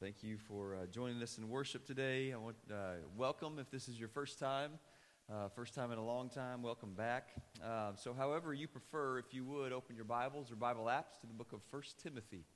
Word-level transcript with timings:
Thank 0.00 0.22
you 0.22 0.38
for 0.38 0.76
uh, 0.76 0.86
joining 0.86 1.22
us 1.22 1.36
in 1.36 1.46
worship 1.50 1.86
today. 1.86 2.32
I 2.32 2.38
want 2.38 2.56
uh, 2.72 2.92
welcome 3.18 3.58
if 3.58 3.70
this 3.70 3.86
is 3.86 4.00
your 4.00 4.08
first 4.08 4.38
time, 4.38 4.70
uh, 5.30 5.50
first 5.50 5.74
time 5.74 5.92
in 5.92 5.98
a 5.98 6.02
long 6.02 6.30
time. 6.30 6.62
Welcome 6.62 6.94
back. 6.94 7.34
Uh, 7.62 7.90
so, 7.96 8.14
however 8.14 8.54
you 8.54 8.66
prefer, 8.66 9.18
if 9.18 9.34
you 9.34 9.44
would 9.44 9.72
open 9.72 9.96
your 9.96 10.06
Bibles 10.06 10.50
or 10.50 10.56
Bible 10.56 10.84
apps 10.84 11.20
to 11.20 11.26
the 11.26 11.34
book 11.34 11.52
of 11.52 11.60
First 11.70 12.02
Timothy. 12.02 12.46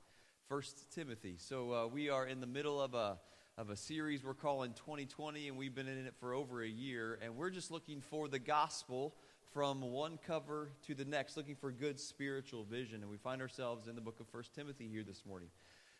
First 0.49 0.91
Timothy. 0.95 1.35
So, 1.37 1.75
uh, 1.75 1.87
we 1.87 2.09
are 2.09 2.27
in 2.27 2.41
the 2.41 2.46
middle 2.46 2.80
of 2.80 2.95
a 2.95 3.19
of 3.58 3.69
a 3.69 3.76
series 3.76 4.24
we're 4.24 4.33
calling 4.33 4.72
2020, 4.72 5.49
and 5.49 5.58
we've 5.58 5.74
been 5.74 5.87
in 5.87 6.06
it 6.06 6.15
for 6.19 6.33
over 6.33 6.63
a 6.63 6.69
year, 6.69 7.19
and 7.21 7.37
we're 7.37 7.51
just 7.51 7.71
looking 7.71 8.01
for 8.01 8.26
the 8.26 8.38
gospel 8.38 9.15
from 9.53 9.83
one 9.83 10.19
cover 10.26 10.71
to 10.87 10.95
the 10.95 11.04
next, 11.04 11.37
looking 11.37 11.56
for 11.56 11.71
good 11.71 12.01
spiritual 12.01 12.65
vision. 12.65 13.03
And 13.03 13.11
we 13.11 13.19
find 13.19 13.42
ourselves 13.42 13.87
in 13.87 13.97
the 13.97 14.01
book 14.01 14.19
of 14.19 14.29
First 14.29 14.54
Timothy 14.54 14.88
here 14.90 15.04
this 15.04 15.26
morning. 15.26 15.51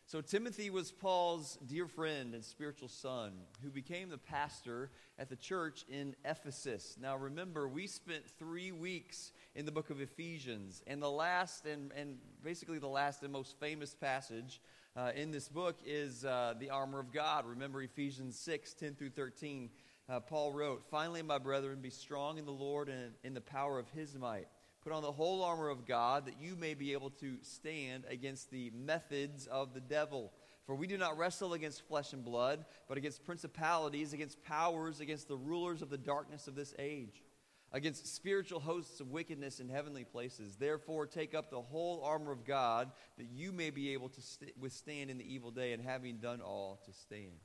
So, 0.07 0.21
Timothy 0.21 0.69
was 0.69 0.91
Paul's 0.91 1.57
dear 1.65 1.87
friend 1.87 2.35
and 2.35 2.45
spiritual 2.45 2.89
son 2.89 3.33
who 3.63 3.71
became 3.71 4.09
the 4.09 4.19
pastor 4.19 4.91
at 5.17 5.29
the 5.29 5.35
church 5.35 5.83
in 5.89 6.15
Ephesus. 6.23 6.95
Now, 7.01 7.17
remember, 7.17 7.67
we 7.67 7.87
spent 7.87 8.23
three 8.37 8.71
weeks 8.71 9.31
in 9.55 9.65
the 9.65 9.71
book 9.71 9.89
of 9.89 10.01
Ephesians, 10.01 10.83
and 10.85 11.01
the 11.01 11.09
last 11.09 11.65
and, 11.65 11.91
and 11.93 12.19
basically 12.43 12.77
the 12.77 12.85
last 12.85 13.23
and 13.23 13.33
most 13.33 13.59
famous 13.59 13.95
passage 13.95 14.61
uh, 14.95 15.11
in 15.15 15.31
this 15.31 15.49
book 15.49 15.79
is 15.83 16.23
uh, 16.23 16.53
the 16.59 16.69
armor 16.69 16.99
of 16.99 17.11
God. 17.11 17.47
Remember 17.47 17.81
Ephesians 17.81 18.37
6 18.37 18.75
10 18.75 18.93
through 18.93 19.09
13. 19.09 19.71
Uh, 20.07 20.19
Paul 20.19 20.53
wrote, 20.53 20.83
Finally, 20.91 21.23
my 21.23 21.39
brethren, 21.39 21.79
be 21.81 21.89
strong 21.89 22.37
in 22.37 22.45
the 22.45 22.51
Lord 22.51 22.89
and 22.89 23.13
in 23.23 23.33
the 23.33 23.41
power 23.41 23.79
of 23.79 23.89
his 23.89 24.15
might. 24.15 24.49
Put 24.85 24.93
on 24.93 25.01
the 25.01 25.11
whole 25.11 25.41
armor 25.41 25.69
of 25.69 25.87
God 25.87 26.27
that 26.27 26.39
you 26.39 26.55
may 26.55 26.75
be 26.75 26.93
able 26.93 27.09
to 27.09 27.37
stand 27.41 28.03
against 28.07 28.51
the 28.51 28.69
methods 28.69 29.47
of 29.47 29.73
the 29.73 29.81
devil. 29.81 30.31
For 30.67 30.75
we 30.75 30.85
do 30.85 30.95
not 30.95 31.17
wrestle 31.17 31.53
against 31.53 31.87
flesh 31.87 32.13
and 32.13 32.23
blood, 32.23 32.65
but 32.87 32.95
against 32.95 33.25
principalities, 33.25 34.13
against 34.13 34.43
powers, 34.43 34.99
against 34.99 35.27
the 35.27 35.37
rulers 35.37 35.81
of 35.81 35.89
the 35.89 35.97
darkness 35.97 36.47
of 36.47 36.53
this 36.53 36.75
age, 36.77 37.23
against 37.71 38.15
spiritual 38.15 38.59
hosts 38.59 38.99
of 38.99 39.09
wickedness 39.09 39.59
in 39.59 39.69
heavenly 39.69 40.03
places. 40.03 40.55
Therefore, 40.55 41.07
take 41.07 41.33
up 41.33 41.49
the 41.49 41.63
whole 41.63 42.03
armor 42.03 42.31
of 42.31 42.45
God 42.45 42.91
that 43.17 43.31
you 43.33 43.51
may 43.51 43.71
be 43.71 43.93
able 43.93 44.09
to 44.09 44.21
st- 44.21 44.55
withstand 44.59 45.09
in 45.09 45.17
the 45.17 45.33
evil 45.33 45.49
day, 45.49 45.73
and 45.73 45.83
having 45.83 46.17
done 46.17 46.41
all, 46.41 46.79
to 46.85 46.93
stand. 46.93 47.39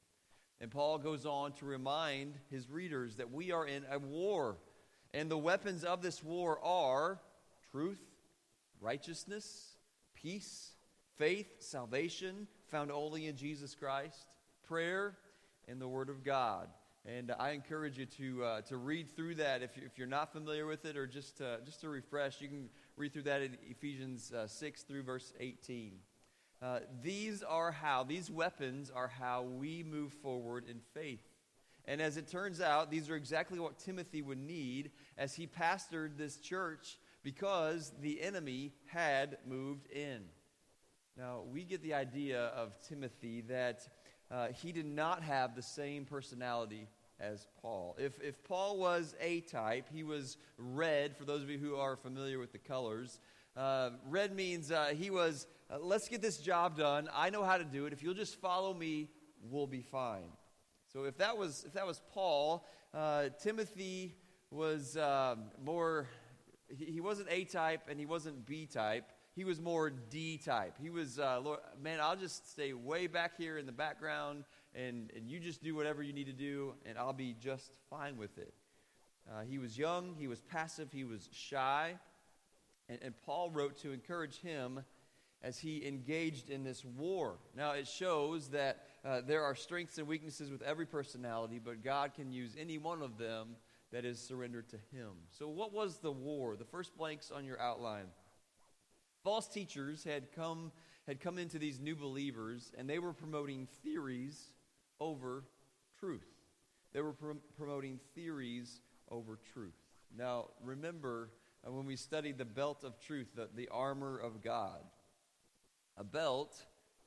And 0.61 0.71
Paul 0.71 0.99
goes 0.99 1.25
on 1.25 1.53
to 1.53 1.65
remind 1.65 2.35
his 2.51 2.69
readers 2.69 3.17
that 3.17 3.33
we 3.33 3.51
are 3.51 3.67
in 3.67 3.87
a 3.91 3.99
war. 3.99 4.59
And 5.15 5.31
the 5.31 5.39
weapons 5.39 5.85
of 5.85 6.03
this 6.03 6.23
war 6.23 6.63
are 6.63 7.19
truth, 7.71 8.01
righteousness, 8.81 9.77
peace, 10.15 10.73
faith, 11.19 11.49
salvation 11.59 12.47
found 12.71 12.91
only 12.91 13.27
in 13.27 13.37
Jesus 13.37 13.75
Christ, 13.75 14.37
prayer, 14.67 15.17
and 15.69 15.81
the 15.81 15.89
Word 15.89 16.09
of 16.09 16.25
God. 16.25 16.69
And 17.07 17.33
I 17.39 17.51
encourage 17.51 17.99
you 17.99 18.07
to, 18.07 18.45
uh, 18.45 18.61
to 18.63 18.77
read 18.77 19.15
through 19.17 19.37
that. 19.37 19.63
If, 19.63 19.79
if 19.79 19.97
you're 19.97 20.07
not 20.07 20.33
familiar 20.33 20.67
with 20.67 20.85
it 20.85 20.97
or 20.97 21.07
just, 21.07 21.41
uh, 21.41 21.57
just 21.65 21.81
to 21.81 21.89
refresh, 21.89 22.41
you 22.41 22.49
can 22.49 22.69
read 22.97 23.13
through 23.13 23.23
that 23.23 23.41
in 23.41 23.57
Ephesians 23.69 24.33
uh, 24.33 24.47
6 24.47 24.83
through 24.83 25.03
verse 25.03 25.33
18. 25.41 25.93
Uh, 26.61 26.81
these 27.03 27.43
are 27.43 27.73
how, 27.73 28.05
these 28.05 28.31
weapons 28.31 28.91
are 28.95 29.09
how 29.09 29.43
we 29.43 29.83
move 29.83 30.13
forward 30.13 30.65
in 30.69 30.81
faith. 30.93 31.27
And 31.87 32.03
as 32.03 32.19
it 32.19 32.29
turns 32.29 32.61
out, 32.61 32.91
these 32.91 33.09
are 33.09 33.17
exactly 33.17 33.59
what 33.59 33.79
Timothy 33.79 34.21
would 34.21 34.39
need 34.39 34.91
as 35.17 35.35
he 35.35 35.47
pastored 35.47 36.19
this 36.19 36.37
church 36.37 36.99
because 37.23 37.93
the 38.01 38.21
enemy 38.21 38.73
had 38.87 39.39
moved 39.47 39.87
in. 39.91 40.23
Now, 41.17 41.43
we 41.53 41.65
get 41.65 41.83
the 41.83 41.95
idea 41.95 42.47
of 42.47 42.79
Timothy 42.89 43.43
that 43.43 43.87
uh, 44.31 44.49
he 44.49 44.73
did 44.73 44.87
not 44.87 45.23
have 45.23 45.55
the 45.55 45.63
same 45.63 46.05
personality 46.05 46.89
as 47.19 47.47
Paul. 47.61 47.97
If, 47.99 48.21
if 48.23 48.43
Paul 48.45 48.79
was 48.79 49.15
A 49.21 49.41
type, 49.41 49.89
he 49.93 50.03
was 50.03 50.39
red, 50.57 51.17
for 51.17 51.25
those 51.25 51.43
of 51.43 51.51
you 51.51 51.59
who 51.59 51.77
are 51.77 51.97
familiar 51.97 52.39
with 52.39 52.53
the 52.53 52.59
colors. 52.59 53.21
Uh, 53.57 53.91
red 54.09 54.35
means 54.35 54.71
uh, 54.71 54.95
he 54.97 55.11
was, 55.11 55.47
uh, 55.71 55.79
let's 55.79 56.09
get 56.09 56.23
this 56.23 56.39
job 56.39 56.79
done. 56.79 57.09
I 57.15 57.29
know 57.31 57.45
how 57.45 57.59
to 57.59 57.65
do 57.65 57.87
it. 57.87 57.93
If 57.93 58.03
you'll 58.03 58.15
just 58.15 58.41
follow 58.41 58.73
me, 58.73 59.11
we'll 59.51 59.67
be 59.67 59.83
fine. 59.83 60.31
So 60.93 61.05
if 61.05 61.19
that 61.19 61.37
was, 61.37 61.65
if 61.67 61.75
that 61.75 61.87
was 61.87 62.01
Paul, 62.13 62.67
uh, 62.95 63.29
Timothy 63.43 64.15
was 64.51 64.97
um, 64.97 65.51
more 65.63 66.09
he, 66.79 67.01
wasn't 67.01 67.29
A 67.31 67.45
type 67.45 67.83
and 67.89 67.99
he 67.99 68.07
wasn't 68.07 68.47
B 68.47 68.67
type. 68.67 69.05
He 69.35 69.45
was 69.45 69.61
more 69.61 69.91
D 69.91 70.39
type. 70.39 70.75
He 70.81 70.91
was, 70.91 71.19
uh, 71.19 71.41
Lord, 71.43 71.61
man, 71.83 72.01
I'll 72.01 72.17
just 72.17 72.51
stay 72.51 72.73
way 72.73 73.07
back 73.07 73.37
here 73.37 73.59
in 73.59 73.67
the 73.67 73.73
background 73.73 74.45
and, 74.75 75.11
and 75.17 75.31
you 75.31 75.41
just 75.41 75.63
do 75.63 75.75
whatever 75.75 76.03
you 76.03 76.13
need 76.13 76.27
to 76.27 76.33
do 76.33 76.75
and 76.87 76.99
I'll 76.99 77.13
be 77.13 77.35
just 77.41 77.73
fine 77.89 78.17
with 78.17 78.39
it. 78.39 78.53
Uh, 79.31 79.43
he 79.43 79.59
was 79.59 79.79
young, 79.79 80.15
he 80.19 80.27
was 80.27 80.41
passive, 80.41 80.91
he 80.93 81.05
was 81.05 81.29
shy. 81.33 81.95
And, 82.89 82.99
and 83.03 83.15
Paul 83.25 83.51
wrote 83.51 83.79
to 83.79 83.93
encourage 83.93 84.41
him 84.41 84.81
as 85.43 85.59
he 85.59 85.87
engaged 85.87 86.51
in 86.51 86.65
this 86.65 86.85
war. 86.85 87.39
Now, 87.57 87.73
it 87.73 87.89
shows 87.89 88.49
that 88.49 88.85
uh, 89.05 89.23
there 89.27 89.43
are 89.43 89.55
strengths 89.55 89.99
and 89.99 90.07
weaknesses 90.07 90.51
with 90.51 90.63
every 90.63 90.87
personality, 90.87 91.61
but 91.63 91.83
God 91.83 92.15
can 92.15 92.31
use 92.31 92.55
any 92.59 92.79
one 92.79 93.03
of 93.03 93.17
them 93.17 93.57
that 93.93 94.05
is 94.05 94.21
surrendered 94.21 94.69
to 94.71 94.77
Him. 94.93 95.11
So, 95.31 95.49
what 95.49 95.73
was 95.73 95.99
the 95.99 96.13
war? 96.13 96.57
The 96.57 96.65
first 96.65 96.97
blanks 96.97 97.31
on 97.31 97.45
your 97.45 97.61
outline. 97.61 98.07
False 99.23 99.49
teachers 99.49 100.05
had 100.05 100.33
come, 100.33 100.73
had 101.07 101.21
come 101.21 101.39
into 101.39 101.59
these 101.59 101.79
new 101.79 101.95
believers, 101.95 102.73
and 102.79 102.89
they 102.89 102.99
were 102.99 103.13
promoting 103.13 103.69
theories 103.83 104.53
over 104.99 105.45
truth. 105.99 106.27
They 106.93 107.01
were 107.01 107.15
promoting 107.57 108.01
theories 108.15 108.81
over 109.11 109.39
truth. 109.53 109.75
Now, 110.17 110.47
remember 110.63 111.31
uh, 111.67 111.71
when 111.71 111.87
we 111.87 111.97
studied 111.97 112.39
the 112.39 112.45
belt 112.45 112.85
of 112.85 112.99
truth, 112.99 113.29
the, 113.35 113.49
the 113.55 113.69
armor 113.69 114.19
of 114.19 114.43
God. 114.43 114.81
A 115.97 116.05
belt, 116.05 116.57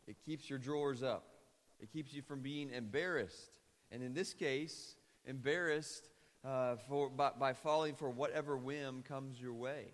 it 0.08 0.18
keeps 0.24 0.50
your 0.50 0.60
drawers 0.60 1.02
up, 1.02 1.26
it 1.80 1.92
keeps 1.92 2.14
you 2.14 2.22
from 2.22 2.42
being 2.42 2.70
embarrassed. 2.70 3.60
And 3.92 4.02
in 4.02 4.14
this 4.14 4.34
case, 4.34 4.96
embarrassed 5.26 6.10
uh, 6.44 6.76
for, 6.88 7.10
by, 7.10 7.32
by 7.40 7.54
falling 7.54 7.96
for 7.96 8.10
whatever 8.10 8.58
whim 8.58 9.04
comes 9.04 9.40
your 9.40 9.54
way. 9.54 9.94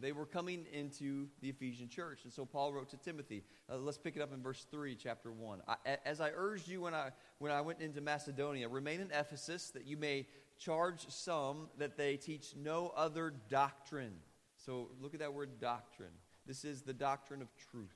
They 0.00 0.12
were 0.12 0.26
coming 0.26 0.66
into 0.72 1.28
the 1.40 1.50
Ephesian 1.50 1.88
church. 1.88 2.24
And 2.24 2.32
so 2.32 2.44
Paul 2.44 2.72
wrote 2.72 2.90
to 2.90 2.96
Timothy. 2.96 3.44
Uh, 3.70 3.76
let's 3.76 3.98
pick 3.98 4.16
it 4.16 4.22
up 4.22 4.32
in 4.32 4.42
verse 4.42 4.66
3, 4.70 4.96
chapter 4.96 5.30
1. 5.30 5.62
I, 5.68 5.98
as 6.04 6.20
I 6.20 6.30
urged 6.34 6.68
you 6.68 6.82
when 6.82 6.94
I, 6.94 7.10
when 7.38 7.52
I 7.52 7.60
went 7.60 7.80
into 7.80 8.00
Macedonia, 8.00 8.68
remain 8.68 9.00
in 9.00 9.10
Ephesus 9.12 9.70
that 9.70 9.86
you 9.86 9.96
may 9.96 10.26
charge 10.58 11.06
some 11.08 11.68
that 11.78 11.96
they 11.96 12.16
teach 12.16 12.54
no 12.56 12.92
other 12.96 13.32
doctrine. 13.48 14.14
So 14.56 14.90
look 15.00 15.14
at 15.14 15.20
that 15.20 15.32
word 15.32 15.60
doctrine. 15.60 16.12
This 16.46 16.64
is 16.64 16.82
the 16.82 16.92
doctrine 16.92 17.42
of 17.42 17.48
truth. 17.70 17.94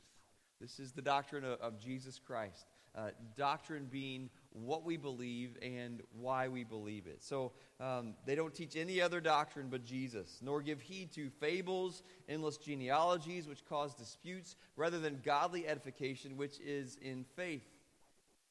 This 0.60 0.80
is 0.80 0.92
the 0.92 1.02
doctrine 1.02 1.44
of, 1.44 1.60
of 1.60 1.78
Jesus 1.78 2.18
Christ. 2.18 2.66
Uh, 2.94 3.10
doctrine 3.36 3.86
being 3.90 4.30
what 4.64 4.84
we 4.84 4.96
believe 4.96 5.56
and 5.62 6.02
why 6.12 6.48
we 6.48 6.64
believe 6.64 7.06
it. 7.06 7.22
So 7.22 7.52
um, 7.80 8.14
they 8.26 8.34
don't 8.34 8.54
teach 8.54 8.76
any 8.76 9.00
other 9.00 9.20
doctrine 9.20 9.68
but 9.70 9.84
Jesus, 9.84 10.38
nor 10.42 10.62
give 10.62 10.80
heed 10.80 11.12
to 11.12 11.30
fables, 11.30 12.02
endless 12.28 12.56
genealogies, 12.56 13.46
which 13.46 13.64
cause 13.64 13.94
disputes, 13.94 14.56
rather 14.76 14.98
than 14.98 15.20
godly 15.24 15.66
edification, 15.66 16.36
which 16.36 16.58
is 16.60 16.96
in 17.02 17.24
faith. 17.36 17.68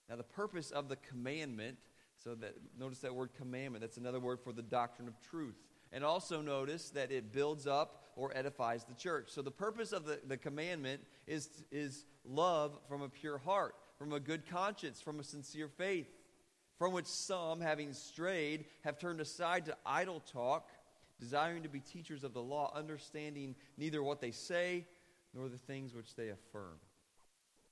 Now, 0.09 0.16
the 0.16 0.23
purpose 0.23 0.72
of 0.72 0.88
the 0.88 0.95
commandment, 0.95 1.78
so 2.24 2.35
that 2.35 2.56
notice 2.79 3.00
that 3.00 3.13
word 3.13 3.31
commandment, 3.38 3.81
that's 3.81 3.97
another 3.97 4.19
word 4.19 4.39
for 4.44 4.53
the 4.53 4.62
doctrine 4.62 5.07
of 5.07 5.19
truth. 5.19 5.56
And 5.91 6.03
also 6.03 6.41
notice 6.41 6.89
that 6.91 7.12
it 7.12 7.31
builds 7.31 7.66
up 7.66 8.03
or 8.16 8.35
edifies 8.35 8.84
the 8.84 8.94
church. 8.94 9.29
So 9.29 9.41
the 9.41 9.51
purpose 9.51 9.94
of 9.94 10.06
the, 10.06 10.19
the 10.28 10.35
commandment 10.35 11.01
is, 11.28 11.63
is 11.72 12.06
love 12.25 12.78
from 12.89 13.01
a 13.01 13.09
pure 13.09 13.38
heart 13.38 13.75
from 13.97 14.13
a 14.13 14.19
good 14.19 14.47
conscience, 14.47 15.02
from 15.02 15.19
a 15.19 15.24
sincere 15.24 15.68
faith, 15.68 16.07
from 16.77 16.94
which 16.94 17.07
some, 17.07 17.60
having 17.60 17.94
strayed, 17.94 18.66
have 18.83 19.00
turned 19.00 19.19
aside 19.19 19.66
to 19.66 19.77
idle 19.86 20.21
talk, 20.31 20.69
desiring 21.19 21.63
to 21.63 21.69
be 21.69 21.80
teachers 21.80 22.24
of 22.24 22.33
the 22.33 22.42
law, 22.42 22.71
understanding 22.75 23.56
neither 23.77 24.04
what 24.04 24.21
they 24.21 24.31
say 24.31 24.86
nor 25.33 25.50
the 25.50 25.57
things 25.57 25.94
which 25.94 26.16
they 26.16 26.30
affirm. 26.30 26.77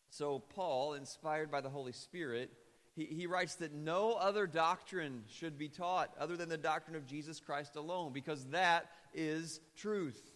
So, 0.10 0.40
Paul, 0.40 0.94
inspired 0.94 1.52
by 1.52 1.62
the 1.62 1.70
Holy 1.70 1.92
Spirit, 1.92 2.52
he, 2.96 3.06
he 3.06 3.28
writes 3.28 3.56
that 3.56 3.74
no 3.74 4.14
other 4.14 4.48
doctrine 4.48 5.24
should 5.30 5.58
be 5.58 5.68
taught 5.68 6.14
other 6.20 6.38
than 6.38 6.50
the 6.50 6.58
doctrine 6.58 6.96
of 6.96 7.06
Jesus 7.06 7.40
Christ 7.40 7.76
alone, 7.76 8.14
because 8.14 8.46
that 8.46 8.90
is 9.14 9.60
truth. 9.78 10.32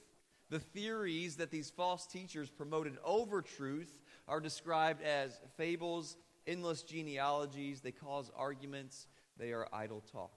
The 0.49 0.59
theories 0.59 1.37
that 1.37 1.51
these 1.51 1.69
false 1.69 2.05
teachers 2.07 2.49
promoted 2.49 2.97
over 3.03 3.41
truth 3.41 3.99
are 4.29 4.39
described 4.39 5.01
as 5.01 5.41
fables, 5.57 6.15
endless 6.47 6.83
genealogies. 6.83 7.81
They 7.81 7.91
cause 7.91 8.31
arguments, 8.35 9.07
they 9.37 9.51
are 9.51 9.67
idle 9.73 10.01
talk. 10.11 10.31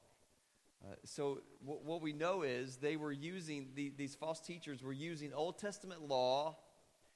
Uh, 0.84 0.94
so, 1.04 1.42
w- 1.64 1.80
what 1.84 2.02
we 2.02 2.12
know 2.12 2.42
is 2.42 2.76
they 2.76 2.96
were 2.96 3.12
using, 3.12 3.68
the, 3.76 3.92
these 3.96 4.16
false 4.16 4.40
teachers 4.40 4.82
were 4.82 4.92
using 4.92 5.32
Old 5.32 5.58
Testament 5.58 6.08
law 6.08 6.56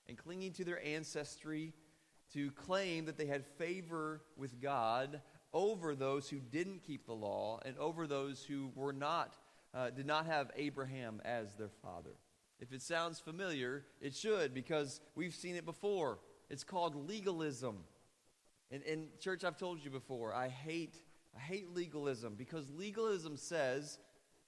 and 0.08 0.16
clinging 0.16 0.52
to 0.52 0.64
their 0.64 0.84
ancestry 0.84 1.72
to 2.32 2.50
claim 2.52 3.06
that 3.06 3.16
they 3.16 3.26
had 3.26 3.44
favor 3.44 4.20
with 4.36 4.60
God 4.60 5.20
over 5.52 5.94
those 5.94 6.28
who 6.28 6.38
didn't 6.38 6.84
keep 6.84 7.06
the 7.06 7.14
law 7.14 7.58
and 7.64 7.76
over 7.78 8.06
those 8.06 8.44
who 8.44 8.70
were 8.74 8.92
not, 8.92 9.36
uh, 9.74 9.90
did 9.90 10.06
not 10.06 10.26
have 10.26 10.50
Abraham 10.56 11.20
as 11.24 11.54
their 11.54 11.70
father. 11.82 12.14
If 12.60 12.72
it 12.72 12.82
sounds 12.82 13.18
familiar, 13.20 13.84
it 14.00 14.14
should 14.14 14.54
because 14.54 15.00
we've 15.14 15.34
seen 15.34 15.56
it 15.56 15.64
before. 15.64 16.18
It's 16.48 16.64
called 16.64 17.08
legalism. 17.08 17.78
And 18.70 18.82
in 18.82 19.08
church, 19.20 19.44
I've 19.44 19.56
told 19.56 19.84
you 19.84 19.90
before, 19.90 20.34
I 20.34 20.48
hate, 20.48 20.96
I 21.36 21.40
hate 21.40 21.74
legalism 21.74 22.34
because 22.36 22.70
legalism 22.70 23.36
says 23.36 23.98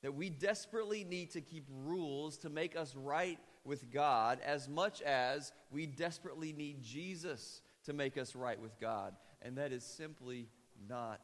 that 0.02 0.14
we 0.14 0.30
desperately 0.30 1.04
need 1.04 1.30
to 1.32 1.40
keep 1.40 1.64
rules 1.84 2.38
to 2.38 2.48
make 2.48 2.76
us 2.76 2.94
right 2.94 3.38
with 3.64 3.90
God 3.90 4.38
as 4.44 4.68
much 4.68 5.02
as 5.02 5.52
we 5.70 5.86
desperately 5.86 6.52
need 6.52 6.82
Jesus 6.82 7.62
to 7.84 7.92
make 7.92 8.16
us 8.16 8.34
right 8.34 8.60
with 8.60 8.78
God. 8.80 9.14
And 9.42 9.56
that 9.58 9.72
is 9.72 9.84
simply 9.84 10.48
not 10.88 11.20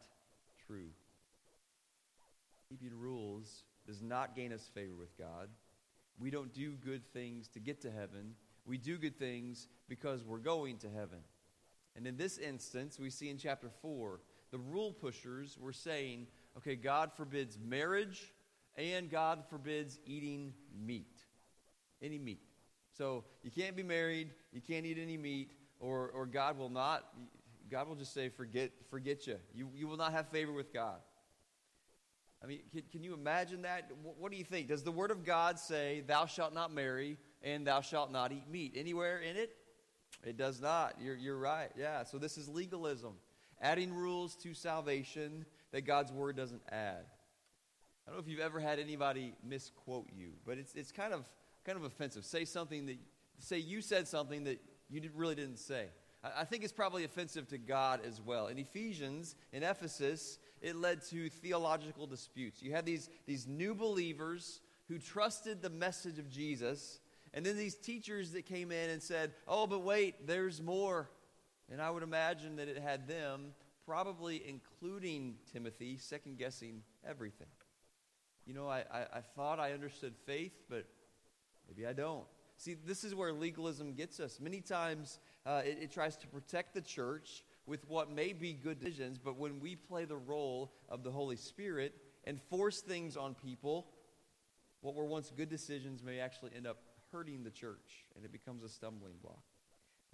true. 0.67 0.91
Keeping 2.69 2.97
rules 2.99 3.65
does 3.87 4.03
not 4.03 4.35
gain 4.35 4.53
us 4.53 4.71
favor 4.75 4.95
with 4.99 5.17
God. 5.19 5.49
We 6.19 6.31
don't 6.31 6.53
do 6.53 6.73
good 6.73 7.05
things 7.13 7.49
to 7.49 7.61
get 7.61 7.81
to 7.83 7.91
heaven. 7.91 8.35
We 8.67 8.79
do 8.79 8.99
good 8.99 9.19
things 9.19 9.69
because 9.89 10.25
we're 10.25 10.39
going 10.39 10.79
to 10.79 10.89
heaven. 10.89 11.19
And 11.97 12.07
in 12.07 12.17
this 12.17 12.39
instance, 12.39 12.99
we 12.99 13.11
see 13.11 13.31
in 13.31 13.39
chapter 13.39 13.71
4, 13.83 14.21
the 14.51 14.59
rule 14.59 14.93
pushers 14.93 15.57
were 15.61 15.73
saying, 15.73 16.27
okay, 16.57 16.77
God 16.77 17.13
forbids 17.13 17.59
marriage 17.59 18.33
and 18.77 19.11
God 19.11 19.45
forbids 19.49 19.99
eating 20.07 20.55
meat. 20.85 21.23
Any 22.03 22.19
meat. 22.19 22.43
So 22.97 23.25
you 23.43 23.51
can't 23.51 23.77
be 23.77 23.83
married, 23.83 24.31
you 24.53 24.61
can't 24.61 24.87
eat 24.87 24.99
any 25.01 25.17
meat, 25.17 25.51
or, 25.81 26.11
or 26.15 26.27
God 26.27 26.57
will 26.57 26.69
not, 26.69 27.05
God 27.71 27.89
will 27.89 27.97
just 27.97 28.15
say, 28.15 28.29
forget, 28.29 28.71
forget 28.91 29.27
you. 29.27 29.37
you. 29.55 29.69
You 29.75 29.89
will 29.89 29.97
not 29.97 30.13
have 30.13 30.29
favor 30.29 30.53
with 30.53 30.73
God. 30.73 30.99
I 32.43 32.47
mean, 32.47 32.61
can, 32.71 32.83
can 32.93 33.03
you 33.03 33.15
imagine 33.15 33.63
that? 33.63 33.91
What, 34.03 34.19
what 34.19 34.31
do 34.31 34.37
you 34.37 34.45
think? 34.45 34.69
Does 34.69 34.83
the 34.83 34.93
Word 34.93 35.11
of 35.11 35.25
God 35.25 35.59
say, 35.59 36.05
Thou 36.07 36.27
shalt 36.27 36.53
not 36.53 36.73
marry 36.73 37.17
and 37.45 37.67
thou 37.67 37.81
shalt 37.81 38.11
not 38.11 38.33
eat 38.33 38.49
meat? 38.51 38.73
Anywhere 38.77 39.21
in 39.21 39.37
it? 39.37 39.55
It 40.25 40.37
does 40.37 40.61
not. 40.61 40.97
You're, 41.01 41.17
you're 41.17 41.39
right. 41.39 41.71
Yeah. 41.79 42.03
So 42.05 42.19
this 42.19 42.39
is 42.39 42.49
legalism, 42.49 43.13
adding 43.61 43.95
rules 43.95 44.35
to 44.37 44.55
salvation 44.55 45.45
that 45.71 45.83
God's 45.83 46.11
Word 46.11 46.37
doesn't 46.37 46.63
add. 46.73 47.05
I 48.07 48.11
don't 48.11 48.17
know 48.17 48.23
if 48.23 48.29
you've 48.29 48.41
ever 48.41 48.61
had 48.61 48.79
anybody 48.79 49.35
misquote 49.43 50.09
you, 50.17 50.31
but 50.47 50.59
it's, 50.59 50.75
it's 50.75 50.93
kind, 50.93 51.13
of, 51.13 51.29
kind 51.65 51.79
of 51.79 51.85
offensive. 51.85 52.25
Say 52.25 52.45
something 52.45 52.87
that, 52.87 52.99
say 53.39 53.59
you 53.59 53.81
said 53.81 54.09
something 54.09 54.45
that 54.45 54.61
you 54.91 55.01
did, 55.01 55.13
really 55.15 55.35
didn't 55.35 55.59
say. 55.59 55.87
I, 56.23 56.41
I 56.41 56.45
think 56.45 56.65
it's 56.65 56.73
probably 56.73 57.05
offensive 57.05 57.49
to 57.49 57.59
God 57.59 58.01
as 58.07 58.21
well. 58.21 58.49
In 58.49 58.59
Ephesians, 58.59 59.37
in 59.53 59.63
Ephesus, 59.63 60.39
it 60.61 60.77
led 60.77 61.03
to 61.11 61.29
theological 61.29 62.07
disputes. 62.07 62.63
You 62.63 62.73
had 62.73 62.87
these, 62.87 63.09
these 63.27 63.47
new 63.47 63.75
believers 63.75 64.61
who 64.89 64.99
trusted 64.99 65.63
the 65.63 65.71
message 65.71 66.19
of 66.19 66.31
Jesus, 66.31 67.01
and 67.35 67.45
then 67.45 67.57
these 67.57 67.75
teachers 67.75 68.31
that 68.33 68.47
came 68.47 68.71
in 68.71 68.91
and 68.91 69.03
said, 69.03 69.33
Oh, 69.49 69.67
but 69.67 69.83
wait, 69.83 70.27
there's 70.27 70.63
more. 70.63 71.11
And 71.71 71.83
I 71.83 71.91
would 71.91 72.05
imagine 72.05 72.57
that 72.57 72.69
it 72.69 72.79
had 72.79 73.09
them, 73.09 73.55
probably 73.85 74.43
including 74.47 75.35
Timothy, 75.53 75.97
second 75.99 76.39
guessing 76.39 76.83
everything. 77.07 77.49
You 78.47 78.55
know, 78.55 78.69
I, 78.69 78.85
I, 78.91 79.07
I 79.15 79.21
thought 79.35 79.59
I 79.59 79.73
understood 79.73 80.15
faith, 80.27 80.53
but 80.71 80.87
maybe 81.67 81.87
I 81.87 81.93
don't. 81.93 82.25
See, 82.57 82.75
this 82.75 83.03
is 83.03 83.17
where 83.17 83.33
legalism 83.33 83.95
gets 83.95 84.21
us. 84.21 84.39
Many 84.41 84.61
times 84.61 85.19
uh, 85.45 85.63
it, 85.65 85.79
it 85.83 85.93
tries 85.93 86.17
to 86.19 86.29
protect 86.29 86.73
the 86.73 86.83
church 86.83 87.43
with 87.67 87.89
what 87.89 88.13
may 88.13 88.33
be 88.33 88.53
good 88.53 88.79
decisions, 88.79 89.19
but 89.19 89.37
when 89.37 89.59
we 89.59 89.75
play 89.75 90.05
the 90.05 90.17
role 90.17 90.73
of 90.89 91.03
the 91.03 91.11
Holy 91.11 91.37
Spirit 91.37 91.95
and 92.25 92.41
force 92.43 92.81
things 92.81 93.17
on 93.17 93.35
people, 93.35 93.89
what 94.83 94.95
were 94.95 95.07
once 95.07 95.33
good 95.37 95.49
decisions 95.49 96.03
may 96.03 96.21
actually 96.21 96.53
end 96.55 96.67
up 96.67 96.79
hurting 97.15 97.45
the 97.45 97.51
church, 97.51 98.03
and 98.17 98.25
it 98.25 98.33
becomes 98.33 98.65
a 98.65 98.69
stumbling 98.69 99.15
block. 99.23 99.45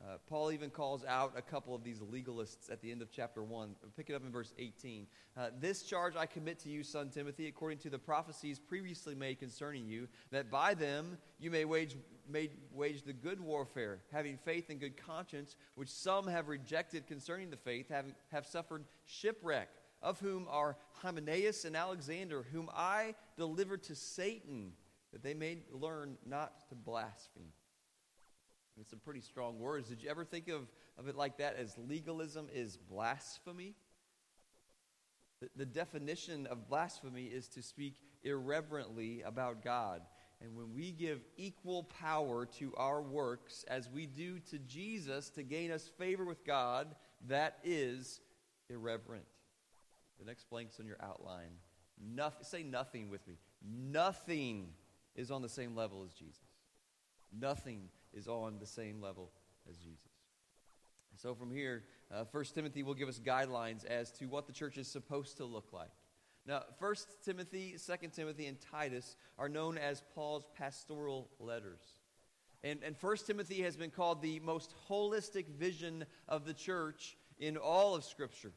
Uh, 0.03 0.19
Paul 0.29 0.53
even 0.53 0.69
calls 0.69 1.03
out 1.07 1.33
a 1.35 1.41
couple 1.41 1.75
of 1.75 1.83
these 1.83 2.01
legalists 2.01 2.71
at 2.71 2.83
the 2.83 2.91
end 2.91 3.01
of 3.01 3.11
chapter 3.11 3.43
1. 3.43 3.75
Pick 3.97 4.11
it 4.11 4.15
up 4.15 4.23
in 4.23 4.31
verse 4.31 4.53
18. 4.59 5.07
Uh, 5.35 5.49
this 5.59 5.83
charge 5.83 6.15
I 6.15 6.27
commit 6.27 6.59
to 6.61 6.69
you, 6.69 6.83
son 6.83 7.09
Timothy, 7.09 7.49
according 7.49 7.79
to 7.79 7.91
the 7.91 7.99
prophecies 7.99 8.59
previously 8.59 9.15
made 9.15 9.39
concerning 9.39 9.87
you, 9.87 10.09
that 10.31 10.51
by 10.51 10.75
them 10.75 11.17
you 11.39 11.51
may 11.51 11.65
wage, 11.65 11.97
may 12.29 12.51
wage 12.75 13.03
the 13.03 13.15
good 13.15 13.41
warfare, 13.41 14.01
having 14.13 14.37
faith 14.37 14.69
and 14.69 14.79
good 14.79 14.99
conscience, 14.99 15.57
which 15.75 15.89
some 15.89 16.27
have 16.27 16.49
rejected 16.49 17.07
concerning 17.07 17.49
the 17.49 17.57
faith, 17.57 17.89
have, 17.89 18.07
have 18.31 18.47
suffered 18.47 18.85
shipwreck, 19.07 19.69
of 20.03 20.21
whom 20.21 20.47
are 20.51 20.77
Hymenaeus 20.93 21.65
and 21.65 21.77
Alexander, 21.77 22.45
whom 22.53 22.71
I 22.75 23.15
delivered 23.37 23.83
to 23.85 23.95
Satan, 23.95 24.73
that 25.13 25.23
they 25.23 25.35
may 25.35 25.59
learn 25.73 26.17
not 26.27 26.69
to 26.69 26.75
blaspheme. 26.75 27.53
It's 28.81 28.91
some 28.91 28.99
pretty 29.01 29.21
strong 29.21 29.59
words. 29.59 29.89
Did 29.89 30.03
you 30.03 30.09
ever 30.09 30.25
think 30.25 30.49
of, 30.49 30.63
of 30.99 31.07
it 31.07 31.15
like 31.15 31.37
that 31.39 31.57
as 31.57 31.77
legalism 31.77 32.49
is 32.53 32.77
blasphemy? 32.77 33.75
The, 35.41 35.49
the 35.55 35.67
definition 35.67 36.47
of 36.47 36.69
blasphemy 36.69 37.25
is 37.25 37.49
to 37.49 37.63
speak 37.63 37.97
irreverently 38.23 39.23
about 39.23 39.63
God. 39.63 40.03
And 40.43 40.57
when 40.57 40.75
we 40.75 40.93
give 40.93 41.21
equal 41.37 41.83
power 41.83 42.47
to 42.59 42.73
our 42.77 43.03
works 43.03 43.65
as 43.69 43.91
we 43.91 44.07
do 44.07 44.39
to 44.51 44.59
Jesus 44.59 45.29
to 45.31 45.43
gain 45.43 45.71
us 45.71 45.91
favor 45.99 46.25
with 46.25 46.47
God, 46.47 46.95
that 47.29 47.59
is 47.63 48.21
irreverent. 48.71 49.27
The 50.19 50.25
next 50.25 50.49
blank's 50.49 50.81
on 50.81 50.87
your 50.87 50.97
outline. 51.03 51.53
Nothing, 52.03 52.45
say 52.45 52.63
nothing 52.63 53.11
with 53.11 53.27
me. 53.29 53.37
Nothing 53.63 54.69
is 55.15 55.31
on 55.31 55.43
the 55.43 55.49
same 55.49 55.75
level 55.75 56.05
as 56.05 56.13
Jesus. 56.13 56.43
Nothing 57.39 57.89
is 58.13 58.27
on 58.29 58.59
the 58.59 58.67
same 58.67 59.01
level 59.01 59.31
as 59.69 59.77
Jesus. 59.77 60.11
So 61.17 61.35
from 61.35 61.51
here, 61.51 61.85
uh, 62.11 62.25
1 62.31 62.45
Timothy 62.55 62.83
will 62.83 62.95
give 62.95 63.09
us 63.09 63.19
guidelines 63.19 63.85
as 63.85 64.11
to 64.13 64.27
what 64.27 64.47
the 64.47 64.53
church 64.53 64.79
is 64.79 64.89
supposed 64.89 65.37
to 65.37 65.45
look 65.45 65.73
like. 65.73 65.91
Now, 66.47 66.63
1 66.79 66.95
Timothy, 67.25 67.77
2 67.85 68.09
Timothy, 68.09 68.47
and 68.47 68.57
Titus 68.59 69.17
are 69.39 69.49
known 69.49 69.77
as 69.77 70.03
Paul's 70.15 70.47
pastoral 70.57 71.29
letters. 71.39 71.83
And, 72.65 72.81
and 72.83 72.97
1 72.99 73.17
Timothy 73.27 73.63
has 73.63 73.77
been 73.77 73.91
called 73.91 74.23
the 74.23 74.41
most 74.41 74.75
holistic 74.89 75.49
vision 75.49 76.05
of 76.29 76.47
the 76.47 76.55
church 76.55 77.17
in 77.39 77.57
all 77.57 77.95
of 77.95 78.05
Scripture. 78.05 78.53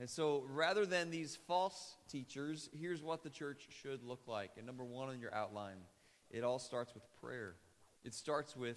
And 0.00 0.08
so, 0.08 0.44
rather 0.48 0.86
than 0.86 1.10
these 1.10 1.36
false 1.48 1.96
teachers, 2.08 2.70
here's 2.72 3.02
what 3.02 3.24
the 3.24 3.30
church 3.30 3.66
should 3.82 4.04
look 4.04 4.22
like. 4.28 4.52
And 4.56 4.64
number 4.64 4.84
one 4.84 5.08
on 5.08 5.20
your 5.20 5.34
outline, 5.34 5.78
it 6.30 6.44
all 6.44 6.60
starts 6.60 6.94
with 6.94 7.02
prayer. 7.20 7.56
It 8.04 8.14
starts 8.14 8.56
with 8.56 8.76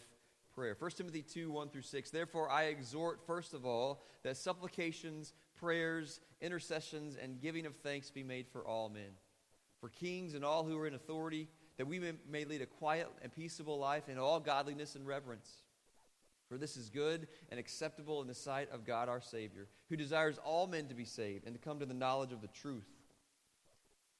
prayer. 0.55 0.75
1 0.77 0.91
Timothy 0.91 1.21
2 1.21 1.51
1 1.51 1.69
through 1.69 1.83
6. 1.83 2.09
Therefore, 2.09 2.49
I 2.49 2.63
exhort, 2.63 3.19
first 3.27 3.53
of 3.53 3.65
all, 3.65 4.03
that 4.23 4.35
supplications, 4.35 5.33
prayers, 5.55 6.19
intercessions, 6.41 7.17
and 7.21 7.39
giving 7.39 7.67
of 7.67 7.75
thanks 7.77 8.09
be 8.09 8.23
made 8.23 8.47
for 8.47 8.65
all 8.65 8.89
men, 8.89 9.11
for 9.79 9.89
kings 9.89 10.33
and 10.33 10.43
all 10.43 10.63
who 10.63 10.77
are 10.79 10.87
in 10.87 10.95
authority, 10.95 11.47
that 11.77 11.87
we 11.87 11.99
may, 11.99 12.13
may 12.29 12.45
lead 12.45 12.61
a 12.61 12.65
quiet 12.65 13.07
and 13.21 13.33
peaceable 13.33 13.77
life 13.77 14.09
in 14.09 14.17
all 14.17 14.39
godliness 14.39 14.95
and 14.95 15.05
reverence. 15.05 15.61
For 16.51 16.57
this 16.57 16.75
is 16.75 16.89
good 16.89 17.29
and 17.49 17.57
acceptable 17.57 18.21
in 18.21 18.27
the 18.27 18.33
sight 18.33 18.69
of 18.71 18.85
God 18.85 19.07
our 19.07 19.21
Savior, 19.21 19.69
who 19.87 19.95
desires 19.95 20.37
all 20.43 20.67
men 20.67 20.87
to 20.87 20.93
be 20.93 21.05
saved 21.05 21.45
and 21.45 21.55
to 21.55 21.61
come 21.61 21.79
to 21.79 21.85
the 21.85 21.93
knowledge 21.93 22.33
of 22.33 22.41
the 22.41 22.49
truth. 22.49 22.89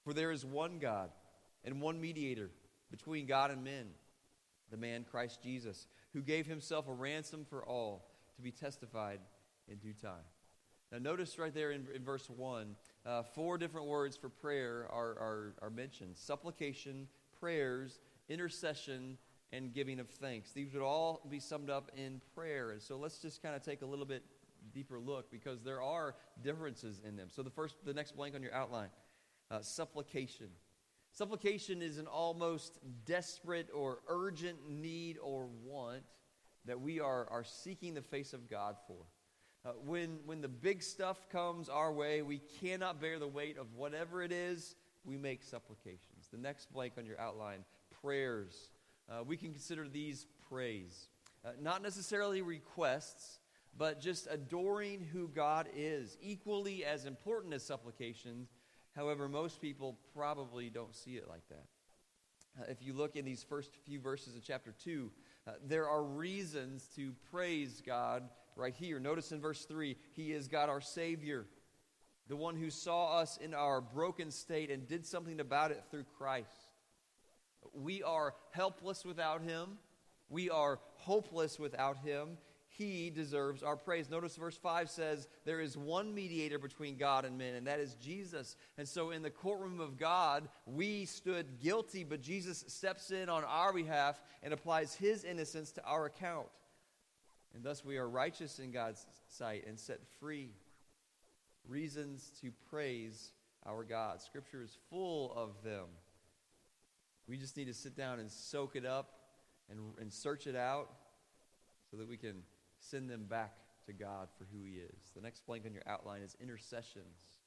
For 0.06 0.14
there 0.14 0.32
is 0.32 0.46
one 0.46 0.80
God 0.80 1.10
and 1.66 1.82
one 1.82 2.00
mediator 2.00 2.50
between 2.90 3.26
God 3.26 3.52
and 3.52 3.66
men 3.66 3.88
the 4.70 4.78
man 4.78 5.04
Christ 5.04 5.42
Jesus, 5.44 5.88
who 6.14 6.22
gave 6.22 6.48
himself 6.48 6.88
a 6.88 6.94
ransom 6.94 7.46
for 7.50 7.66
all 7.66 8.08
to 8.38 8.42
be 8.42 8.52
testified 8.52 9.20
in 9.68 9.76
due 9.80 9.92
time. 9.92 10.24
Now, 10.90 11.00
notice 11.00 11.38
right 11.38 11.54
there 11.54 11.72
in, 11.72 11.86
in 11.94 12.06
verse 12.06 12.30
1, 12.30 12.78
uh, 13.06 13.24
four 13.24 13.58
different 13.58 13.88
words 13.88 14.16
for 14.16 14.30
prayer 14.30 14.88
are, 14.90 15.10
are, 15.20 15.54
are 15.62 15.70
mentioned 15.70 16.16
supplication, 16.16 17.10
prayers, 17.42 18.00
intercession, 18.30 19.18
and 19.54 19.74
giving 19.74 20.00
of 20.00 20.10
thanks. 20.10 20.52
These 20.52 20.74
would 20.74 20.82
all 20.82 21.22
be 21.30 21.40
summed 21.40 21.70
up 21.70 21.92
in 21.96 22.22
prayer. 22.36 22.72
And 22.72 22.82
so 22.82 22.98
let's 22.98 23.20
just 23.20 23.42
kind 23.42 23.56
of 23.56 23.64
take 23.64 23.82
a 23.82 23.86
little 23.86 24.06
bit 24.06 24.24
deeper 24.74 25.00
look 25.00 25.32
because 25.32 25.62
there 25.62 25.82
are 25.82 26.16
differences 26.44 27.02
in 27.06 27.16
them. 27.16 27.28
So 27.30 27.44
the 27.44 27.50
first, 27.50 27.76
the 27.84 27.94
next 27.94 28.16
blank 28.16 28.36
on 28.36 28.44
your 28.44 28.54
outline, 28.54 28.90
uh, 29.50 29.62
supplication. 29.62 30.48
Supplication 31.12 31.82
is 31.82 31.98
an 31.98 32.08
almost 32.08 32.80
desperate 33.06 33.68
or 33.74 34.00
urgent 34.08 34.58
need 34.70 35.18
or 35.22 35.48
want 35.64 36.04
that 36.66 36.80
we 36.80 37.00
are, 37.00 37.28
are 37.30 37.44
seeking 37.44 37.94
the 37.94 38.02
face 38.02 38.34
of 38.34 38.50
God 38.50 38.78
for. 38.88 38.98
Uh, 39.64 39.74
when, 39.86 40.20
when 40.26 40.42
the 40.42 40.48
big 40.48 40.82
stuff 40.82 41.30
comes 41.30 41.70
our 41.70 41.92
way, 41.92 42.22
we 42.22 42.40
cannot 42.62 43.02
bear 43.02 43.20
the 43.20 43.28
weight 43.28 43.58
of 43.58 43.74
whatever 43.76 44.24
it 44.24 44.32
is, 44.32 44.76
we 45.04 45.18
make 45.18 45.44
supplications. 45.44 46.30
The 46.32 46.38
next 46.38 46.72
blank 46.72 46.94
on 46.98 47.06
your 47.06 47.20
outline 47.20 47.66
prayers. 48.02 48.70
Uh, 49.12 49.24
we 49.24 49.36
can 49.36 49.52
consider 49.52 49.88
these 49.88 50.26
praise. 50.48 51.10
Uh, 51.44 51.50
not 51.60 51.82
necessarily 51.82 52.42
requests, 52.42 53.40
but 53.78 54.00
just 54.00 54.28
adoring 54.30 55.06
who 55.12 55.28
God 55.28 55.68
is, 55.76 56.18
equally 56.22 56.86
as 56.86 57.06
important 57.06 57.54
as 57.54 57.64
supplications. 57.64 58.50
However, 58.96 59.28
most 59.28 59.62
people 59.62 59.98
probably 60.16 60.70
don't 60.70 60.96
see 60.96 61.12
it 61.16 61.28
like 61.28 61.48
that. 61.50 61.66
Uh, 62.60 62.66
if 62.70 62.82
you 62.82 62.94
look 62.94 63.16
in 63.16 63.26
these 63.26 63.44
first 63.44 63.72
few 63.86 64.00
verses 64.00 64.36
of 64.36 64.44
chapter 64.44 64.74
2, 64.84 65.12
uh, 65.48 65.52
there 65.66 65.90
are 65.90 66.04
reasons 66.04 66.88
to 66.96 67.14
praise 67.32 67.82
God 67.86 68.24
right 68.56 68.76
here. 68.76 69.00
Notice 69.00 69.32
in 69.32 69.42
verse 69.42 69.66
3 69.66 69.98
He 70.14 70.32
is 70.32 70.48
God 70.48 70.70
our 70.70 70.82
Savior, 70.82 71.48
the 72.28 72.36
one 72.36 72.56
who 72.56 72.70
saw 72.70 73.18
us 73.20 73.38
in 73.38 73.54
our 73.54 73.82
broken 73.82 74.32
state 74.32 74.70
and 74.70 74.88
did 74.88 75.06
something 75.06 75.40
about 75.40 75.72
it 75.72 75.84
through 75.90 76.06
Christ. 76.18 76.71
We 77.74 78.04
are 78.04 78.34
helpless 78.52 79.06
without 79.06 79.42
Him, 79.42 79.78
we 80.30 80.50
are 80.50 80.80
hopeless 80.96 81.60
without 81.60 81.98
Him, 81.98 82.38
he 82.74 83.10
deserves 83.10 83.64
our 83.64 83.76
praise. 83.76 84.10
Notice 84.10 84.38
verse 84.38 84.56
5 84.56 84.90
says, 84.90 85.28
There 85.44 85.60
is 85.60 85.78
one 85.78 86.16
mediator 86.16 86.58
between 86.58 86.96
God 86.96 87.26
and 87.26 87.38
men, 87.38 87.54
and 87.56 87.68
that 87.68 87.82
is 87.82 87.96
Jesus. 87.96 88.56
And 88.78 88.88
so 88.88 89.12
in 89.12 89.22
the 89.22 89.30
courtroom 89.30 89.82
of 89.82 89.98
God, 89.98 90.48
we 90.66 91.04
stood 91.04 91.60
guilty, 91.60 92.06
but 92.06 92.22
Jesus 92.22 92.64
steps 92.68 93.12
in 93.12 93.28
on 93.28 93.44
our 93.44 93.74
behalf 93.74 94.22
and 94.42 94.54
applies 94.54 94.96
his 94.96 95.26
innocence 95.26 95.74
to 95.74 95.84
our 95.84 96.06
account. 96.06 96.48
And 97.54 97.62
thus 97.62 97.84
we 97.84 97.98
are 97.98 98.10
righteous 98.10 98.58
in 98.58 98.72
God's 98.72 99.06
sight 99.28 99.66
and 99.68 99.78
set 99.78 100.00
free. 100.22 100.52
Reasons 101.68 102.32
to 102.42 102.52
praise 102.70 103.34
our 103.66 103.84
God. 103.84 104.22
Scripture 104.22 104.64
is 104.64 104.78
full 104.90 105.34
of 105.36 105.62
them. 105.62 105.88
We 107.32 107.38
just 107.38 107.56
need 107.56 107.68
to 107.68 107.74
sit 107.74 107.96
down 107.96 108.20
and 108.20 108.30
soak 108.30 108.76
it 108.76 108.86
up 108.86 109.14
and, 109.70 109.80
and 110.02 110.12
search 110.12 110.48
it 110.48 110.56
out 110.58 110.90
so 111.90 111.96
that 111.96 112.10
we 112.10 112.18
can 112.18 112.44
send 112.78 113.10
them 113.10 113.24
back 113.24 113.54
to 113.86 113.94
God 113.94 114.28
for 114.38 114.46
who 114.52 114.66
He 114.66 114.74
is. 114.74 115.12
The 115.16 115.22
next 115.22 115.46
blank 115.46 115.64
on 115.66 115.74
your 115.74 115.84
outline 115.88 116.24
is 116.24 116.36
intercessions. 116.42 117.38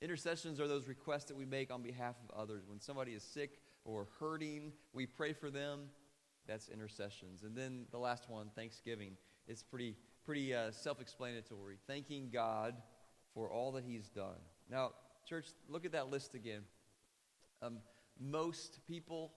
Intercessions 0.00 0.58
are 0.60 0.66
those 0.66 0.88
requests 0.88 1.26
that 1.26 1.36
we 1.36 1.44
make 1.44 1.70
on 1.70 1.82
behalf 1.82 2.14
of 2.26 2.34
others. 2.40 2.62
When 2.66 2.80
somebody 2.80 3.12
is 3.12 3.22
sick 3.22 3.58
or 3.84 4.08
hurting, 4.18 4.72
we 4.94 5.04
pray 5.04 5.34
for 5.34 5.50
them. 5.50 5.90
That's 6.46 6.70
intercessions. 6.70 7.42
And 7.42 7.54
then 7.54 7.84
the 7.90 7.98
last 7.98 8.30
one, 8.30 8.48
thanksgiving. 8.56 9.12
It's 9.46 9.62
pretty, 9.62 9.94
pretty 10.24 10.54
uh, 10.54 10.70
self 10.70 11.02
explanatory. 11.02 11.76
Thanking 11.86 12.30
God 12.32 12.76
for 13.34 13.50
all 13.50 13.72
that 13.72 13.84
He's 13.84 14.08
done. 14.08 14.40
Now, 14.70 14.92
church, 15.28 15.48
look 15.68 15.84
at 15.84 15.92
that 15.92 16.08
list 16.08 16.34
again. 16.34 16.62
Um, 17.60 17.80
most 18.20 18.80
people 18.86 19.32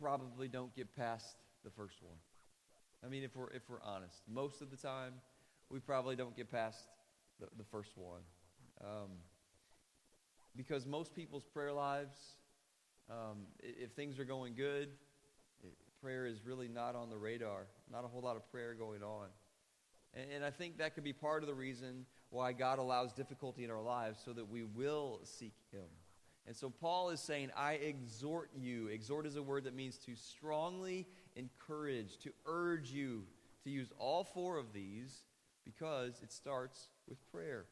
probably 0.00 0.48
don't 0.48 0.74
get 0.74 0.94
past 0.96 1.36
the 1.64 1.70
first 1.70 2.02
one. 2.02 2.16
I 3.04 3.08
mean, 3.08 3.22
if 3.22 3.34
we're, 3.34 3.50
if 3.50 3.62
we're 3.68 3.82
honest, 3.82 4.22
most 4.28 4.60
of 4.60 4.70
the 4.70 4.76
time, 4.76 5.14
we 5.70 5.78
probably 5.78 6.16
don't 6.16 6.36
get 6.36 6.50
past 6.50 6.88
the, 7.38 7.46
the 7.56 7.64
first 7.64 7.96
one. 7.96 8.20
Um, 8.82 9.10
because 10.56 10.86
most 10.86 11.14
people's 11.14 11.44
prayer 11.44 11.72
lives, 11.72 12.16
um, 13.10 13.46
if 13.60 13.92
things 13.92 14.18
are 14.18 14.24
going 14.24 14.54
good, 14.54 14.88
prayer 16.00 16.26
is 16.26 16.44
really 16.44 16.68
not 16.68 16.96
on 16.96 17.10
the 17.10 17.16
radar. 17.16 17.66
Not 17.90 18.04
a 18.04 18.08
whole 18.08 18.22
lot 18.22 18.36
of 18.36 18.50
prayer 18.50 18.74
going 18.74 19.02
on. 19.02 19.26
And, 20.14 20.26
and 20.36 20.44
I 20.44 20.50
think 20.50 20.78
that 20.78 20.94
could 20.94 21.04
be 21.04 21.12
part 21.12 21.42
of 21.42 21.48
the 21.48 21.54
reason 21.54 22.06
why 22.30 22.52
God 22.52 22.78
allows 22.78 23.12
difficulty 23.12 23.64
in 23.64 23.70
our 23.70 23.82
lives 23.82 24.20
so 24.24 24.32
that 24.32 24.48
we 24.48 24.62
will 24.62 25.20
seek 25.24 25.54
Him. 25.72 25.88
And 26.50 26.56
so 26.56 26.68
Paul 26.68 27.10
is 27.10 27.20
saying, 27.20 27.52
I 27.56 27.74
exhort 27.74 28.50
you. 28.58 28.88
Exhort 28.88 29.24
is 29.24 29.36
a 29.36 29.42
word 29.42 29.62
that 29.66 29.76
means 29.76 29.98
to 29.98 30.16
strongly 30.16 31.06
encourage, 31.36 32.18
to 32.24 32.32
urge 32.44 32.90
you 32.90 33.22
to 33.62 33.70
use 33.70 33.92
all 34.00 34.24
four 34.24 34.58
of 34.58 34.72
these 34.72 35.16
because 35.64 36.20
it 36.24 36.32
starts 36.32 36.88
with 37.08 37.18
prayer. 37.30 37.66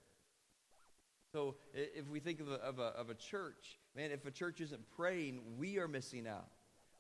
So 1.33 1.57
if 1.75 2.09
we 2.09 2.21
think 2.21 2.39
of 2.39 2.53
a, 2.53 2.55
of, 2.55 2.79
a, 2.79 2.93
of 2.97 3.11
a 3.11 3.15
church, 3.15 3.81
man, 3.97 4.13
if 4.13 4.25
a 4.27 4.31
church 4.31 4.61
isn't 4.61 4.89
praying, 4.95 5.41
we 5.59 5.79
are 5.79 5.89
missing 5.89 6.29
out. 6.29 6.47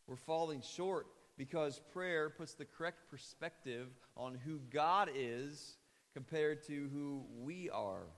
We're 0.08 0.16
falling 0.16 0.62
short 0.62 1.06
because 1.36 1.80
prayer 1.92 2.28
puts 2.28 2.54
the 2.54 2.64
correct 2.64 3.08
perspective 3.08 3.86
on 4.16 4.34
who 4.44 4.58
God 4.72 5.10
is 5.14 5.76
compared 6.12 6.66
to 6.66 6.88
who 6.92 7.22
we 7.40 7.70
are. 7.70 8.08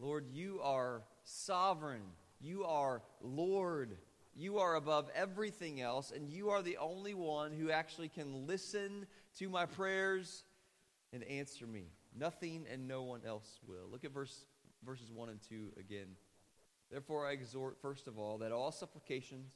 Lord, 0.00 0.26
you 0.32 0.58
are 0.64 1.02
sovereign. 1.22 2.02
You 2.40 2.64
are 2.64 3.02
Lord. 3.20 3.96
You 4.34 4.58
are 4.58 4.76
above 4.76 5.10
everything 5.14 5.80
else, 5.80 6.12
and 6.12 6.30
you 6.30 6.50
are 6.50 6.62
the 6.62 6.78
only 6.78 7.14
one 7.14 7.52
who 7.52 7.70
actually 7.70 8.08
can 8.08 8.46
listen 8.46 9.06
to 9.38 9.48
my 9.48 9.66
prayers 9.66 10.44
and 11.12 11.22
answer 11.24 11.66
me. 11.66 11.90
Nothing 12.16 12.66
and 12.72 12.88
no 12.88 13.02
one 13.02 13.20
else 13.26 13.60
will. 13.66 13.88
Look 13.90 14.04
at 14.04 14.12
verse, 14.12 14.44
verses 14.84 15.10
1 15.12 15.28
and 15.28 15.40
2 15.48 15.72
again. 15.78 16.06
Therefore, 16.90 17.26
I 17.26 17.32
exhort, 17.32 17.76
first 17.80 18.08
of 18.08 18.18
all, 18.18 18.38
that 18.38 18.52
all 18.52 18.72
supplications, 18.72 19.52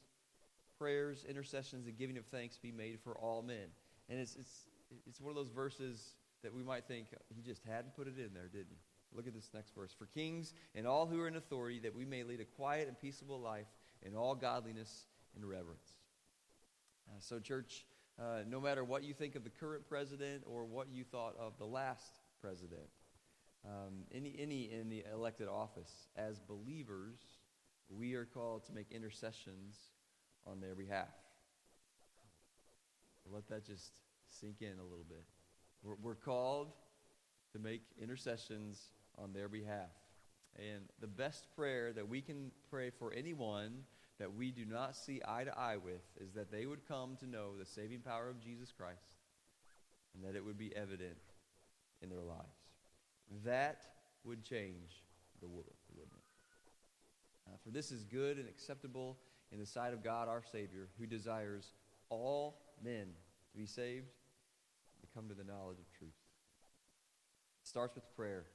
prayers, 0.77 1.25
intercessions, 1.27 1.87
and 1.87 1.97
giving 1.97 2.17
of 2.17 2.25
thanks 2.25 2.57
be 2.57 2.71
made 2.71 2.99
for 2.99 3.17
all 3.17 3.41
men. 3.41 3.67
And 4.09 4.19
it's, 4.19 4.35
it's, 4.35 4.67
it's 5.07 5.19
one 5.19 5.31
of 5.31 5.35
those 5.35 5.49
verses 5.49 6.15
that 6.43 6.53
we 6.53 6.63
might 6.63 6.85
think 6.85 7.07
he 7.33 7.41
just 7.41 7.63
hadn't 7.63 7.95
put 7.95 8.07
it 8.07 8.17
in 8.17 8.33
there, 8.33 8.47
didn't 8.47 8.69
he? 8.69 8.77
Look 9.15 9.27
at 9.27 9.33
this 9.33 9.49
next 9.53 9.73
verse. 9.73 9.95
For 9.97 10.07
kings 10.07 10.53
and 10.73 10.85
all 10.85 11.05
who 11.05 11.21
are 11.21 11.27
in 11.27 11.35
authority, 11.35 11.79
that 11.79 11.95
we 11.95 12.05
may 12.05 12.23
lead 12.23 12.41
a 12.41 12.45
quiet 12.45 12.87
and 12.87 12.99
peaceable 12.99 13.39
life 13.39 13.67
in 14.01 14.15
all 14.15 14.35
godliness 14.35 15.05
and 15.35 15.45
reverence. 15.45 15.93
Uh, 17.07 17.19
so, 17.19 17.39
church, 17.39 17.85
uh, 18.19 18.39
no 18.47 18.59
matter 18.59 18.83
what 18.83 19.03
you 19.03 19.13
think 19.13 19.35
of 19.35 19.43
the 19.43 19.49
current 19.49 19.87
president 19.87 20.43
or 20.45 20.65
what 20.65 20.87
you 20.91 21.03
thought 21.03 21.35
of 21.39 21.57
the 21.57 21.65
last 21.65 22.19
president, 22.41 22.89
um, 23.65 24.03
any, 24.13 24.35
any 24.39 24.71
in 24.71 24.89
the 24.89 25.03
elected 25.13 25.47
office, 25.47 26.07
as 26.15 26.39
believers, 26.39 27.19
we 27.89 28.13
are 28.13 28.25
called 28.25 28.65
to 28.65 28.73
make 28.73 28.91
intercessions 28.91 29.77
on 30.45 30.59
their 30.59 30.75
behalf. 30.75 31.09
Let 33.31 33.47
that 33.47 33.65
just 33.65 33.91
sink 34.29 34.61
in 34.61 34.79
a 34.79 34.83
little 34.83 35.05
bit. 35.07 35.23
We're, 35.83 35.95
we're 36.01 36.15
called 36.15 36.73
to 37.53 37.59
make 37.59 37.81
intercessions 38.01 38.91
on 39.17 39.33
their 39.33 39.47
behalf. 39.47 39.89
And 40.57 40.83
the 40.99 41.07
best 41.07 41.47
prayer 41.55 41.91
that 41.93 42.07
we 42.07 42.21
can 42.21 42.51
pray 42.69 42.89
for 42.89 43.13
anyone 43.13 43.83
that 44.19 44.33
we 44.33 44.51
do 44.51 44.65
not 44.65 44.95
see 44.95 45.21
eye 45.27 45.43
to 45.43 45.57
eye 45.57 45.77
with 45.77 46.01
is 46.19 46.33
that 46.33 46.51
they 46.51 46.65
would 46.65 46.87
come 46.87 47.17
to 47.17 47.27
know 47.27 47.57
the 47.57 47.65
saving 47.65 47.99
power 47.99 48.29
of 48.29 48.39
Jesus 48.39 48.71
Christ 48.71 49.19
and 50.13 50.23
that 50.23 50.37
it 50.37 50.45
would 50.45 50.57
be 50.57 50.73
evident 50.75 51.17
in 52.01 52.09
their 52.09 52.21
lives. 52.21 52.55
That 53.43 53.81
would 54.23 54.43
change 54.43 55.03
the 55.41 55.47
world, 55.47 55.75
wouldn't 55.93 56.13
it? 56.13 56.19
Uh, 57.47 57.57
for 57.63 57.69
this 57.69 57.91
is 57.91 58.03
good 58.03 58.37
and 58.37 58.47
acceptable 58.47 59.17
in 59.51 59.59
the 59.59 59.65
sight 59.65 59.93
of 59.93 60.03
God 60.03 60.27
our 60.29 60.43
Savior, 60.51 60.87
who 60.97 61.05
desires 61.05 61.73
all 62.09 62.57
men 62.83 63.07
to 63.51 63.57
be 63.57 63.65
saved 63.65 64.07
and 64.93 65.01
to 65.01 65.07
come 65.13 65.27
to 65.27 65.33
the 65.33 65.43
knowledge 65.43 65.77
of 65.79 65.97
truth. 65.97 66.13
It 67.61 67.67
starts 67.67 67.95
with 67.95 68.03
prayer. 68.15 68.45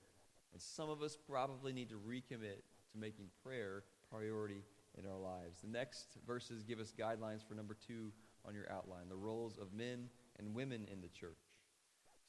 And 0.53 0.61
some 0.61 0.91
of 0.91 1.03
us 1.03 1.17
probably 1.29 1.73
need 1.73 1.91
to 1.91 1.97
recommit 1.97 2.63
to 2.93 2.99
making 2.99 3.27
prayer 3.45 3.85
priority 4.11 4.65
in 4.99 5.07
our 5.07 5.19
lives. 5.19 5.61
The 5.61 5.69
next 5.69 6.19
verses 6.27 6.63
give 6.63 6.81
us 6.81 6.93
guidelines 6.99 7.47
for 7.47 7.55
number 7.55 7.77
two 7.87 8.11
on 8.47 8.55
your 8.55 8.71
outline 8.71 9.09
the 9.09 9.17
roles 9.17 9.59
of 9.59 9.73
men 9.73 10.09
and 10.39 10.55
women 10.55 10.87
in 10.91 11.01
the 11.01 11.09
church. 11.09 11.39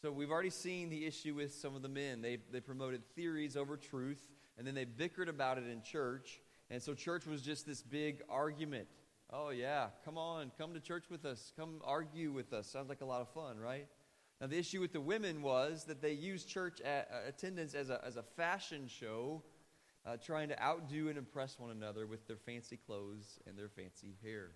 So 0.02 0.12
we've 0.12 0.32
already 0.32 0.50
seen 0.50 0.90
the 0.90 1.06
issue 1.06 1.36
with 1.36 1.54
some 1.54 1.76
of 1.76 1.82
the 1.82 1.90
men. 1.90 2.22
They, 2.22 2.40
they 2.52 2.60
promoted 2.60 3.04
theories 3.16 3.56
over 3.56 3.78
truth, 3.78 4.22
and 4.58 4.66
then 4.66 4.74
they 4.74 4.86
bickered 4.86 5.30
about 5.30 5.58
it 5.58 5.68
in 5.68 5.82
church. 5.84 6.42
And 6.70 6.82
so 6.82 6.94
church 6.94 7.28
was 7.28 7.42
just 7.42 7.68
this 7.68 7.84
big 7.84 8.22
argument. 8.30 8.88
Oh, 9.32 9.50
yeah, 9.50 9.88
come 10.04 10.18
on, 10.18 10.52
come 10.58 10.74
to 10.74 10.80
church 10.80 11.06
with 11.10 11.24
us, 11.24 11.54
come 11.56 11.82
argue 11.86 12.32
with 12.32 12.52
us. 12.52 12.68
Sounds 12.68 12.90
like 12.90 13.02
a 13.02 13.06
lot 13.06 13.22
of 13.22 13.30
fun, 13.30 13.58
right? 13.58 13.88
Now, 14.42 14.48
the 14.48 14.58
issue 14.58 14.82
with 14.82 14.92
the 14.92 15.00
women 15.00 15.44
was 15.44 15.84
that 15.84 16.02
they 16.02 16.14
used 16.14 16.50
church 16.50 16.82
attendance 17.28 17.76
as 17.76 17.92
a, 17.92 18.04
as 18.04 18.18
a 18.18 18.24
fashion 18.24 18.88
show, 18.88 19.44
uh, 20.04 20.18
trying 20.18 20.50
to 20.50 20.60
outdo 20.60 21.10
and 21.10 21.18
impress 21.20 21.60
one 21.60 21.70
another 21.70 22.08
with 22.08 22.26
their 22.26 22.38
fancy 22.38 22.76
clothes 22.76 23.38
and 23.46 23.56
their 23.56 23.70
fancy 23.70 24.16
hair. 24.24 24.50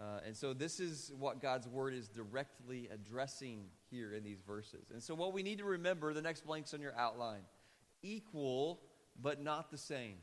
Uh, 0.00 0.20
and 0.24 0.34
so, 0.34 0.54
this 0.54 0.80
is 0.80 1.12
what 1.18 1.42
God's 1.42 1.68
word 1.68 1.92
is 1.92 2.08
directly 2.08 2.88
addressing 2.90 3.64
here 3.90 4.14
in 4.14 4.24
these 4.24 4.40
verses. 4.40 4.90
And 4.92 5.02
so, 5.02 5.14
what 5.14 5.34
we 5.34 5.42
need 5.42 5.58
to 5.58 5.64
remember 5.64 6.14
the 6.14 6.22
next 6.22 6.46
blanks 6.46 6.72
on 6.72 6.80
your 6.80 6.96
outline 6.96 7.42
equal, 8.02 8.80
but 9.20 9.42
not 9.42 9.70
the 9.70 9.76
same. 9.76 10.16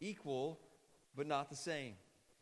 Equal, 0.00 0.60
but 1.16 1.26
not 1.26 1.48
the 1.48 1.56
same. 1.56 1.94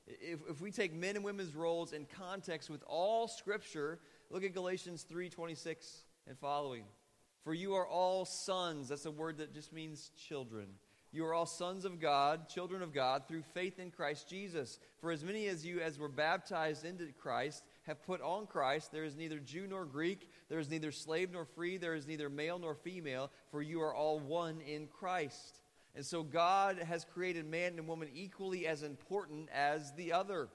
If, 0.07 0.41
if 0.51 0.61
we 0.61 0.73
take 0.73 0.93
men 0.93 1.15
and 1.15 1.25
women's 1.25 1.55
roles 1.55 1.93
in 1.93 2.07
context 2.17 2.71
with 2.71 2.83
all 2.89 3.29
Scripture, 3.29 4.01
Look 4.33 4.45
at 4.45 4.55
Galatians 4.55 5.05
3:26 5.05 6.05
and 6.27 6.39
following. 6.39 6.87
For 7.45 7.53
you 7.53 7.75
are 7.75 7.87
all 7.87 8.25
sons. 8.25 8.89
That's 8.89 9.05
a 9.05 9.11
word 9.11 9.37
that 9.39 9.53
just 9.53 9.75
means 9.75 10.11
children. 10.17 10.79
You 11.11 11.27
are 11.27 11.35
all 11.35 11.45
sons 11.45 11.85
of 11.85 12.01
God, 12.01 12.49
children 12.49 12.81
of 12.81 12.95
God, 12.95 13.29
through 13.29 13.43
faith 13.43 13.79
in 13.79 13.91
Christ 13.91 14.31
Jesus. 14.31 14.79
For 15.01 15.13
as 15.13 15.23
many 15.23 15.49
as 15.49 15.67
you 15.67 15.81
as 15.81 15.99
were 15.99 16.09
baptized 16.09 16.87
into 16.87 17.13
Christ 17.13 17.63
have 17.83 18.03
put 18.03 18.23
on 18.23 18.47
Christ. 18.47 18.91
There 18.91 19.05
is 19.05 19.17
neither 19.17 19.39
Jew 19.39 19.67
nor 19.67 19.85
Greek, 19.85 20.31
there 20.49 20.59
is 20.59 20.71
neither 20.71 20.93
slave 20.93 21.31
nor 21.31 21.45
free, 21.45 21.77
there 21.77 21.95
is 21.95 22.07
neither 22.07 22.31
male 22.31 22.59
nor 22.59 22.75
female, 22.75 23.31
for 23.51 23.61
you 23.61 23.83
are 23.83 23.95
all 23.95 24.19
one 24.19 24.63
in 24.63 24.87
Christ. 24.87 25.61
And 25.95 26.07
so 26.07 26.23
God 26.23 26.79
has 26.79 27.05
created 27.05 27.45
man 27.45 27.79
and 27.79 27.87
woman 27.87 28.09
equally 28.15 28.67
as 28.67 28.83
important 28.83 29.51
as 29.51 29.93
the 29.93 30.13
other. 30.13 30.49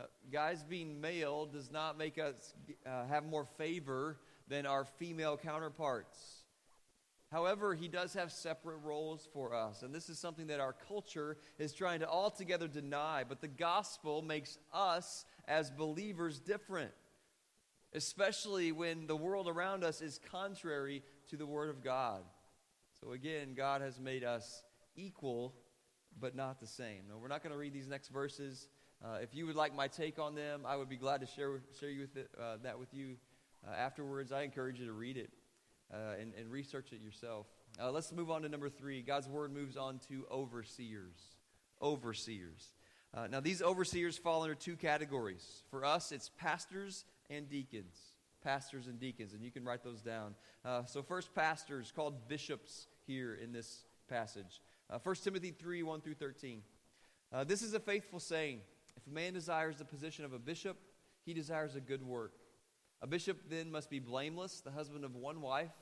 Uh, 0.00 0.04
guys 0.32 0.64
being 0.64 1.00
male 1.00 1.46
does 1.46 1.70
not 1.70 1.98
make 1.98 2.18
us 2.18 2.54
uh, 2.86 3.06
have 3.06 3.24
more 3.24 3.44
favor 3.44 4.16
than 4.48 4.64
our 4.64 4.84
female 4.84 5.36
counterparts. 5.36 6.44
However, 7.30 7.74
he 7.74 7.86
does 7.86 8.14
have 8.14 8.32
separate 8.32 8.78
roles 8.78 9.28
for 9.32 9.54
us. 9.54 9.82
And 9.82 9.94
this 9.94 10.08
is 10.08 10.18
something 10.18 10.48
that 10.48 10.58
our 10.58 10.74
culture 10.88 11.36
is 11.58 11.72
trying 11.72 12.00
to 12.00 12.08
altogether 12.08 12.66
deny. 12.66 13.24
But 13.28 13.40
the 13.40 13.48
gospel 13.48 14.22
makes 14.22 14.58
us 14.72 15.24
as 15.46 15.70
believers 15.70 16.40
different, 16.40 16.92
especially 17.92 18.72
when 18.72 19.06
the 19.06 19.16
world 19.16 19.48
around 19.48 19.84
us 19.84 20.00
is 20.00 20.18
contrary 20.30 21.02
to 21.28 21.36
the 21.36 21.46
Word 21.46 21.70
of 21.70 21.84
God. 21.84 22.22
So, 23.00 23.12
again, 23.12 23.54
God 23.54 23.80
has 23.80 24.00
made 24.00 24.24
us 24.24 24.62
equal, 24.96 25.54
but 26.18 26.34
not 26.34 26.58
the 26.58 26.66
same. 26.66 27.02
Now, 27.08 27.18
we're 27.18 27.28
not 27.28 27.42
going 27.42 27.52
to 27.52 27.58
read 27.58 27.72
these 27.72 27.88
next 27.88 28.08
verses. 28.08 28.66
Uh, 29.02 29.18
if 29.22 29.34
you 29.34 29.46
would 29.46 29.56
like 29.56 29.74
my 29.74 29.88
take 29.88 30.18
on 30.18 30.34
them, 30.34 30.62
I 30.66 30.76
would 30.76 30.88
be 30.88 30.96
glad 30.96 31.20
to 31.22 31.26
share, 31.26 31.60
share 31.78 31.88
you 31.88 32.00
with 32.00 32.16
it, 32.16 32.30
uh, 32.38 32.56
that 32.62 32.78
with 32.78 32.92
you 32.92 33.16
uh, 33.66 33.74
afterwards. 33.74 34.30
I 34.30 34.42
encourage 34.42 34.78
you 34.78 34.86
to 34.86 34.92
read 34.92 35.16
it 35.16 35.30
uh, 35.92 36.20
and, 36.20 36.32
and, 36.38 36.50
research 36.50 36.92
it 36.92 37.00
yourself. 37.00 37.46
Uh, 37.80 37.90
let's 37.90 38.12
move 38.12 38.30
on 38.30 38.42
to 38.42 38.48
number 38.48 38.68
three. 38.68 39.00
God's 39.00 39.28
word 39.28 39.52
moves 39.52 39.76
on 39.76 40.00
to 40.08 40.26
overseers. 40.30 41.16
Overseers. 41.80 42.74
Now, 43.30 43.40
these 43.40 43.60
overseers 43.60 44.16
fall 44.16 44.42
under 44.42 44.54
two 44.54 44.76
categories. 44.76 45.64
For 45.70 45.84
us, 45.84 46.12
it's 46.12 46.30
pastors 46.38 47.04
and 47.28 47.48
deacons. 47.48 47.96
Pastors 48.44 48.86
and 48.86 49.00
deacons, 49.00 49.32
and 49.34 49.42
you 49.42 49.50
can 49.50 49.64
write 49.64 49.82
those 49.82 50.00
down. 50.00 50.36
So, 50.86 51.02
first, 51.02 51.34
pastors, 51.34 51.92
called 51.94 52.28
bishops 52.28 52.86
here 53.06 53.34
in 53.34 53.52
this 53.52 53.82
passage. 54.08 54.60
Uh, 54.90 54.98
1 55.02 55.14
Timothy 55.16 55.52
3 55.52 55.82
1 55.82 56.00
through 56.00 56.14
13. 56.14 56.62
Uh, 57.32 57.44
this 57.44 57.62
is 57.62 57.74
a 57.74 57.80
faithful 57.80 58.20
saying. 58.20 58.60
Man 59.10 59.32
desires 59.32 59.76
the 59.76 59.84
position 59.84 60.24
of 60.24 60.32
a 60.32 60.38
bishop, 60.38 60.76
he 61.24 61.34
desires 61.34 61.74
a 61.74 61.80
good 61.80 62.02
work. 62.02 62.32
A 63.02 63.06
bishop 63.06 63.38
then 63.48 63.70
must 63.70 63.90
be 63.90 63.98
blameless, 63.98 64.60
the 64.60 64.70
husband 64.70 65.04
of 65.04 65.16
one 65.16 65.40
wife, 65.40 65.72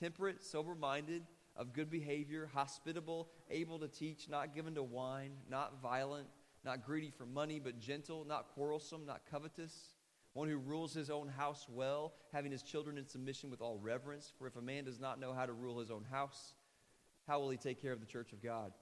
temperate, 0.00 0.42
sober 0.42 0.74
minded, 0.74 1.22
of 1.56 1.72
good 1.72 1.90
behavior, 1.90 2.48
hospitable, 2.54 3.28
able 3.50 3.78
to 3.80 3.88
teach, 3.88 4.28
not 4.28 4.54
given 4.54 4.74
to 4.76 4.82
wine, 4.82 5.32
not 5.50 5.82
violent, 5.82 6.28
not 6.64 6.86
greedy 6.86 7.10
for 7.10 7.26
money, 7.26 7.58
but 7.58 7.80
gentle, 7.80 8.24
not 8.24 8.48
quarrelsome, 8.54 9.04
not 9.04 9.22
covetous, 9.30 9.94
one 10.34 10.48
who 10.48 10.56
rules 10.56 10.94
his 10.94 11.10
own 11.10 11.28
house 11.28 11.66
well, 11.68 12.12
having 12.32 12.52
his 12.52 12.62
children 12.62 12.96
in 12.96 13.06
submission 13.06 13.50
with 13.50 13.60
all 13.60 13.76
reverence. 13.78 14.32
For 14.38 14.46
if 14.46 14.56
a 14.56 14.62
man 14.62 14.84
does 14.84 15.00
not 15.00 15.18
know 15.18 15.32
how 15.32 15.46
to 15.46 15.52
rule 15.52 15.80
his 15.80 15.90
own 15.90 16.04
house, 16.10 16.54
how 17.26 17.40
will 17.40 17.50
he 17.50 17.56
take 17.56 17.82
care 17.82 17.92
of 17.92 18.00
the 18.00 18.06
church 18.06 18.32
of 18.32 18.42
God? 18.42 18.72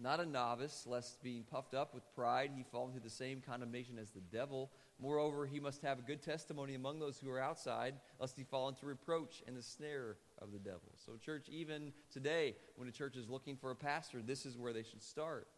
Not 0.00 0.20
a 0.20 0.26
novice, 0.26 0.84
lest 0.86 1.20
being 1.24 1.42
puffed 1.42 1.74
up 1.74 1.92
with 1.92 2.04
pride 2.14 2.52
he 2.54 2.62
fall 2.62 2.86
into 2.86 3.00
the 3.00 3.10
same 3.10 3.40
condemnation 3.40 3.98
as 3.98 4.10
the 4.10 4.20
devil. 4.20 4.70
Moreover, 5.00 5.44
he 5.44 5.58
must 5.58 5.82
have 5.82 5.98
a 5.98 6.02
good 6.02 6.22
testimony 6.22 6.74
among 6.76 7.00
those 7.00 7.18
who 7.18 7.28
are 7.30 7.40
outside, 7.40 7.94
lest 8.20 8.36
he 8.36 8.44
fall 8.44 8.68
into 8.68 8.86
reproach 8.86 9.42
and 9.48 9.56
the 9.56 9.62
snare 9.62 10.16
of 10.40 10.52
the 10.52 10.58
devil. 10.58 10.92
So, 11.04 11.16
church, 11.16 11.48
even 11.48 11.92
today, 12.12 12.54
when 12.76 12.88
a 12.88 12.92
church 12.92 13.16
is 13.16 13.28
looking 13.28 13.56
for 13.56 13.72
a 13.72 13.76
pastor, 13.76 14.22
this 14.22 14.46
is 14.46 14.56
where 14.56 14.72
they 14.72 14.84
should 14.84 15.02
start. 15.02 15.48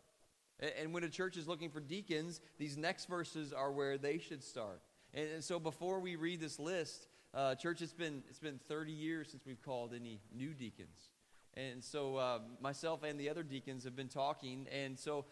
And 0.59 0.93
when 0.93 1.05
a 1.05 1.09
church 1.09 1.37
is 1.37 1.47
looking 1.47 1.71
for 1.71 1.81
deacons, 1.81 2.41
these 2.59 2.77
next 2.79 3.07
verses 3.07 3.53
are 3.53 3.73
where 3.73 3.99
they 3.99 4.19
should 4.19 4.43
start. 4.43 4.81
And 5.13 5.45
so, 5.45 5.59
before 5.59 6.01
we 6.01 6.17
read 6.17 6.41
this 6.41 6.59
list, 6.59 7.09
uh, 7.35 7.57
church, 7.57 7.83
it's 7.83 7.93
been, 7.93 8.23
it's 8.29 8.39
been 8.39 8.59
30 8.69 8.93
years 8.93 9.31
since 9.31 9.45
we've 9.45 9.63
called 9.63 9.93
any 9.95 10.21
new 10.35 10.55
deacons. 10.55 11.11
And 11.57 11.83
so, 11.83 12.17
uh, 12.17 12.39
myself 12.61 13.03
and 13.03 13.19
the 13.19 13.29
other 13.29 13.43
deacons 13.43 13.85
have 13.85 13.97
been 13.97 14.09
talking, 14.09 14.67
and 14.73 14.99
so 14.99 15.25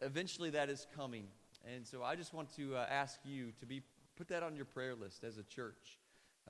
eventually 0.00 0.50
that 0.50 0.68
is 0.68 0.86
coming. 0.94 1.26
And 1.74 1.86
so 1.86 2.02
I 2.02 2.16
just 2.16 2.34
want 2.34 2.54
to 2.56 2.76
uh, 2.76 2.86
ask 2.90 3.18
you 3.24 3.52
to 3.60 3.66
be 3.66 3.82
put 4.16 4.28
that 4.28 4.42
on 4.42 4.56
your 4.56 4.64
prayer 4.64 4.94
list 4.94 5.24
as 5.24 5.38
a 5.38 5.42
church. 5.44 5.98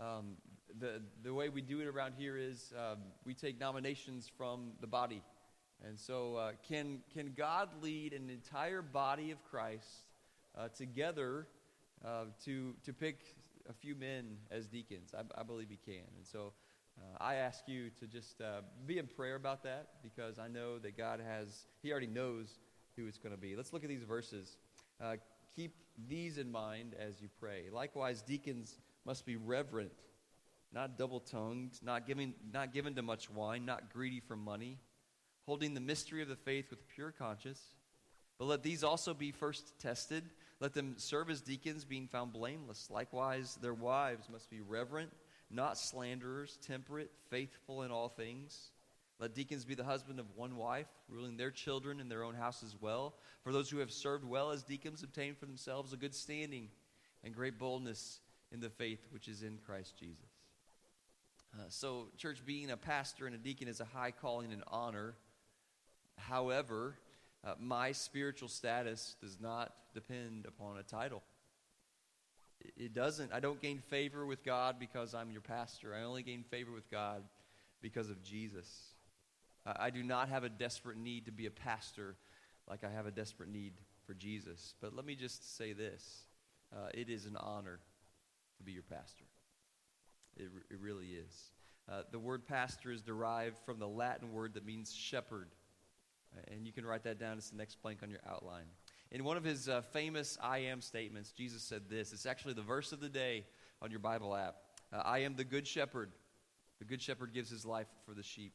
Um, 0.00 0.36
the, 0.78 1.02
the 1.22 1.34
way 1.34 1.50
we 1.50 1.60
do 1.60 1.80
it 1.80 1.86
around 1.86 2.14
here 2.16 2.36
is 2.36 2.72
um, 2.76 2.98
we 3.24 3.34
take 3.34 3.60
nominations 3.60 4.30
from 4.36 4.72
the 4.80 4.86
body. 4.86 5.22
And 5.86 5.98
so, 5.98 6.36
uh, 6.36 6.52
can, 6.68 7.00
can 7.12 7.32
God 7.36 7.68
lead 7.82 8.12
an 8.12 8.30
entire 8.30 8.82
body 8.82 9.32
of 9.32 9.42
Christ 9.44 10.06
uh, 10.56 10.68
together 10.68 11.46
uh, 12.04 12.26
to, 12.44 12.74
to 12.84 12.92
pick 12.92 13.18
a 13.68 13.72
few 13.72 13.94
men 13.94 14.36
as 14.50 14.66
deacons? 14.66 15.12
I, 15.16 15.40
I 15.40 15.42
believe 15.42 15.68
He 15.68 15.78
can. 15.84 16.06
And 16.16 16.24
so, 16.24 16.52
uh, 16.98 17.22
I 17.22 17.36
ask 17.36 17.66
you 17.66 17.90
to 18.00 18.06
just 18.06 18.40
uh, 18.40 18.62
be 18.86 18.98
in 18.98 19.06
prayer 19.06 19.36
about 19.36 19.62
that 19.64 19.88
because 20.02 20.38
I 20.38 20.48
know 20.48 20.78
that 20.78 20.96
God 20.96 21.20
has, 21.20 21.66
He 21.82 21.90
already 21.90 22.06
knows 22.06 22.58
who 22.96 23.06
it's 23.06 23.18
going 23.18 23.34
to 23.34 23.40
be. 23.40 23.56
Let's 23.56 23.72
look 23.72 23.82
at 23.82 23.88
these 23.88 24.04
verses. 24.04 24.56
Uh, 25.00 25.16
keep 25.56 25.74
these 26.08 26.38
in 26.38 26.50
mind 26.50 26.94
as 26.98 27.20
you 27.20 27.28
pray. 27.40 27.64
Likewise, 27.72 28.22
deacons 28.22 28.78
must 29.04 29.26
be 29.26 29.36
reverent, 29.36 29.92
not 30.72 30.98
double 30.98 31.20
tongued, 31.20 31.78
not, 31.82 32.02
not 32.52 32.72
given 32.72 32.94
to 32.94 33.02
much 33.02 33.30
wine, 33.30 33.64
not 33.64 33.92
greedy 33.92 34.20
for 34.20 34.36
money, 34.36 34.78
holding 35.46 35.74
the 35.74 35.80
mystery 35.80 36.22
of 36.22 36.28
the 36.28 36.36
faith 36.36 36.70
with 36.70 36.86
pure 36.88 37.12
conscience. 37.12 37.60
But 38.38 38.46
let 38.46 38.62
these 38.62 38.82
also 38.82 39.14
be 39.14 39.32
first 39.32 39.78
tested. 39.78 40.24
Let 40.60 40.74
them 40.74 40.94
serve 40.96 41.30
as 41.30 41.40
deacons, 41.40 41.84
being 41.84 42.08
found 42.08 42.32
blameless. 42.32 42.88
Likewise, 42.90 43.58
their 43.60 43.74
wives 43.74 44.28
must 44.30 44.50
be 44.50 44.60
reverent, 44.60 45.10
not 45.52 45.78
slanderers, 45.78 46.58
temperate, 46.66 47.10
faithful 47.30 47.82
in 47.82 47.90
all 47.90 48.08
things. 48.08 48.70
Let 49.18 49.34
deacons 49.34 49.64
be 49.64 49.74
the 49.74 49.84
husband 49.84 50.18
of 50.18 50.26
one 50.34 50.56
wife, 50.56 50.88
ruling 51.08 51.36
their 51.36 51.50
children 51.50 52.00
in 52.00 52.08
their 52.08 52.24
own 52.24 52.34
house 52.34 52.62
as 52.64 52.74
well. 52.80 53.14
For 53.44 53.52
those 53.52 53.70
who 53.70 53.78
have 53.78 53.92
served 53.92 54.24
well 54.24 54.50
as 54.50 54.64
deacons 54.64 55.02
obtain 55.02 55.34
for 55.34 55.46
themselves 55.46 55.92
a 55.92 55.96
good 55.96 56.14
standing 56.14 56.68
and 57.22 57.34
great 57.34 57.58
boldness 57.58 58.20
in 58.50 58.60
the 58.60 58.70
faith 58.70 59.06
which 59.10 59.28
is 59.28 59.42
in 59.42 59.58
Christ 59.64 59.96
Jesus. 59.96 60.26
Uh, 61.54 61.64
so, 61.68 62.08
church, 62.16 62.44
being 62.44 62.70
a 62.70 62.76
pastor 62.76 63.26
and 63.26 63.34
a 63.34 63.38
deacon 63.38 63.68
is 63.68 63.80
a 63.80 63.84
high 63.84 64.10
calling 64.10 64.52
and 64.52 64.64
honor. 64.66 65.14
However, 66.16 66.96
uh, 67.44 67.54
my 67.60 67.92
spiritual 67.92 68.48
status 68.48 69.16
does 69.20 69.38
not 69.40 69.72
depend 69.94 70.46
upon 70.46 70.78
a 70.78 70.82
title. 70.82 71.22
It 72.76 72.94
doesn't. 72.94 73.32
I 73.32 73.40
don't 73.40 73.60
gain 73.60 73.78
favor 73.78 74.26
with 74.26 74.44
God 74.44 74.76
because 74.78 75.14
I'm 75.14 75.30
your 75.30 75.40
pastor. 75.40 75.94
I 75.94 76.02
only 76.02 76.22
gain 76.22 76.44
favor 76.44 76.72
with 76.72 76.90
God 76.90 77.22
because 77.80 78.10
of 78.10 78.22
Jesus. 78.22 78.66
I 79.64 79.90
do 79.90 80.02
not 80.02 80.28
have 80.28 80.44
a 80.44 80.48
desperate 80.48 80.96
need 80.96 81.26
to 81.26 81.32
be 81.32 81.46
a 81.46 81.50
pastor 81.50 82.16
like 82.68 82.84
I 82.84 82.90
have 82.90 83.06
a 83.06 83.10
desperate 83.10 83.48
need 83.48 83.72
for 84.06 84.14
Jesus. 84.14 84.74
But 84.80 84.94
let 84.94 85.04
me 85.04 85.14
just 85.14 85.56
say 85.56 85.72
this 85.72 86.22
uh, 86.74 86.88
it 86.94 87.08
is 87.08 87.26
an 87.26 87.36
honor 87.36 87.78
to 88.58 88.64
be 88.64 88.72
your 88.72 88.82
pastor. 88.82 89.24
It, 90.36 90.48
it 90.70 90.78
really 90.80 91.06
is. 91.06 91.50
Uh, 91.90 92.02
the 92.10 92.18
word 92.18 92.46
pastor 92.46 92.92
is 92.92 93.02
derived 93.02 93.58
from 93.66 93.78
the 93.78 93.88
Latin 93.88 94.32
word 94.32 94.54
that 94.54 94.64
means 94.64 94.92
shepherd. 94.92 95.48
And 96.50 96.66
you 96.66 96.72
can 96.72 96.86
write 96.86 97.04
that 97.04 97.18
down. 97.18 97.36
It's 97.36 97.50
the 97.50 97.58
next 97.58 97.82
blank 97.82 97.98
on 98.02 98.10
your 98.10 98.20
outline. 98.28 98.64
In 99.12 99.24
one 99.24 99.36
of 99.36 99.44
his 99.44 99.68
uh, 99.68 99.82
famous 99.92 100.38
I 100.42 100.60
am 100.60 100.80
statements, 100.80 101.32
Jesus 101.32 101.62
said 101.62 101.82
this. 101.90 102.14
It's 102.14 102.24
actually 102.24 102.54
the 102.54 102.62
verse 102.62 102.92
of 102.92 103.00
the 103.00 103.10
day 103.10 103.44
on 103.82 103.90
your 103.90 104.00
Bible 104.00 104.34
app. 104.34 104.56
Uh, 104.90 105.02
I 105.04 105.18
am 105.18 105.36
the 105.36 105.44
good 105.44 105.66
shepherd. 105.66 106.12
The 106.78 106.86
good 106.86 107.02
shepherd 107.02 107.34
gives 107.34 107.50
his 107.50 107.66
life 107.66 107.88
for 108.06 108.14
the 108.14 108.22
sheep. 108.22 108.54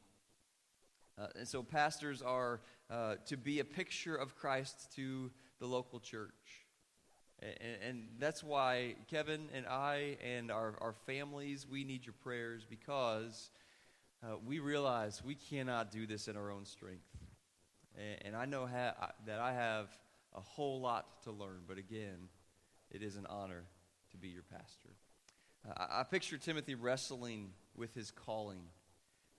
Uh, 1.16 1.28
and 1.38 1.46
so 1.46 1.62
pastors 1.62 2.22
are 2.22 2.60
uh, 2.90 3.14
to 3.26 3.36
be 3.36 3.60
a 3.60 3.64
picture 3.64 4.16
of 4.16 4.34
Christ 4.34 4.92
to 4.96 5.30
the 5.60 5.66
local 5.66 6.00
church. 6.00 6.66
And, 7.40 7.76
and, 7.88 8.08
that's 8.18 8.42
why 8.42 8.96
Kevin 9.08 9.48
and 9.54 9.64
I 9.64 10.16
and 10.24 10.50
our, 10.50 10.74
our 10.80 10.92
families, 11.06 11.68
we 11.70 11.84
need 11.84 12.04
your 12.04 12.14
prayers 12.20 12.66
because 12.68 13.50
uh, 14.24 14.38
we 14.44 14.58
realize 14.58 15.22
we 15.24 15.36
cannot 15.36 15.92
do 15.92 16.04
this 16.04 16.26
in 16.26 16.36
our 16.36 16.50
own 16.50 16.64
strength. 16.64 17.06
And, 17.96 18.26
and 18.26 18.36
I 18.36 18.44
know 18.46 18.66
ha- 18.66 19.12
that 19.24 19.38
I 19.38 19.52
have 19.52 19.86
a 20.38 20.40
whole 20.40 20.80
lot 20.80 21.22
to 21.24 21.32
learn, 21.32 21.62
but 21.66 21.78
again, 21.78 22.28
it 22.90 23.02
is 23.02 23.16
an 23.16 23.26
honor 23.28 23.64
to 24.12 24.16
be 24.16 24.28
your 24.28 24.44
pastor. 24.44 24.90
Uh, 25.68 25.72
I, 25.76 26.00
I 26.00 26.02
picture 26.04 26.38
Timothy 26.38 26.76
wrestling 26.76 27.50
with 27.76 27.92
his 27.94 28.12
calling. 28.12 28.62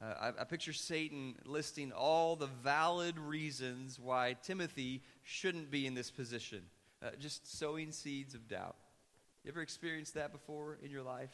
Uh, 0.01 0.13
I, 0.19 0.41
I, 0.41 0.43
picture 0.43 0.73
Satan 0.73 1.35
listing 1.45 1.93
all 1.93 2.35
the 2.35 2.49
valid 2.63 3.17
reasons 3.17 3.97
why 3.97 4.35
Timothy 4.43 5.01
shouldn't 5.23 5.71
be 5.71 5.87
in 5.87 5.93
this 5.93 6.11
position, 6.11 6.63
uh, 7.01 7.11
just 7.17 7.57
sowing 7.57 7.91
seeds 7.91 8.33
of 8.35 8.47
doubt. 8.49 8.75
You 9.43 9.51
ever 9.51 9.61
experienced 9.61 10.15
that 10.15 10.33
before 10.33 10.77
in 10.83 10.91
your 10.91 11.03
life? 11.03 11.31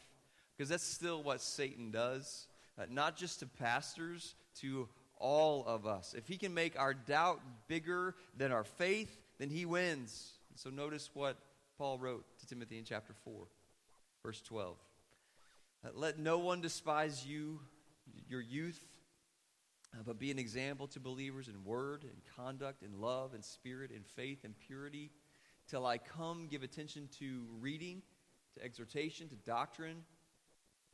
Because 0.56 0.68
that's 0.68 0.84
still 0.84 1.24
what 1.24 1.40
Satan 1.40 1.90
does, 1.90 2.46
uh, 2.78 2.84
not 2.88 3.16
just 3.16 3.40
to 3.40 3.46
pastors, 3.46 4.36
to 4.60 4.88
all 5.18 5.64
of 5.66 5.86
us. 5.86 6.14
If 6.16 6.28
he 6.28 6.36
can 6.36 6.54
make 6.54 6.78
our 6.78 6.94
doubt 6.94 7.40
bigger 7.68 8.14
than 8.36 8.52
our 8.52 8.64
faith, 8.64 9.25
then 9.38 9.50
he 9.50 9.64
wins. 9.64 10.32
So 10.54 10.70
notice 10.70 11.10
what 11.12 11.36
Paul 11.76 11.98
wrote 11.98 12.24
to 12.38 12.46
Timothy 12.46 12.78
in 12.78 12.84
chapter 12.84 13.12
4, 13.24 13.46
verse 14.22 14.40
12. 14.40 14.76
Uh, 15.84 15.88
Let 15.94 16.18
no 16.18 16.38
one 16.38 16.60
despise 16.60 17.26
you, 17.26 17.60
your 18.28 18.40
youth, 18.40 18.82
uh, 19.94 20.02
but 20.04 20.18
be 20.18 20.30
an 20.30 20.38
example 20.38 20.86
to 20.88 21.00
believers 21.00 21.48
in 21.48 21.64
word 21.64 22.04
and 22.04 22.22
conduct, 22.36 22.82
in 22.82 23.00
love 23.00 23.34
and 23.34 23.44
spirit, 23.44 23.90
in 23.90 24.02
faith 24.02 24.44
and 24.44 24.54
purity. 24.58 25.10
Till 25.68 25.84
I 25.84 25.98
come, 25.98 26.46
give 26.48 26.62
attention 26.62 27.08
to 27.18 27.44
reading, 27.60 28.02
to 28.54 28.64
exhortation, 28.64 29.28
to 29.28 29.34
doctrine. 29.36 30.04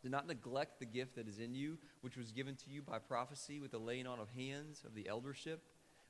Do 0.03 0.09
not 0.09 0.27
neglect 0.27 0.81
the 0.81 0.87
gift 0.87 1.15
that 1.15 1.29
is 1.29 1.39
in 1.39 1.55
you, 1.55 1.79
which 2.01 2.17
was 2.17 2.33
given 2.33 2.57
to 2.57 2.71
you 2.71 2.83
by 2.83 2.99
prophecy 2.99 3.61
with 3.61 3.71
the 3.71 3.79
laying 3.79 4.07
on 4.07 4.19
of 4.19 4.29
hands 4.31 4.83
of 4.85 4.95
the 4.95 5.09
eldership. 5.09 5.63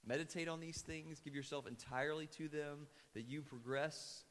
Meditate 0.07 0.49
on 0.49 0.61
these 0.61 0.81
things, 0.81 1.21
give 1.21 1.35
yourself 1.35 1.67
entirely 1.67 2.27
to 2.27 2.49
them, 2.49 2.87
that 3.15 3.23
you 3.23 3.41
progress, 3.41 4.25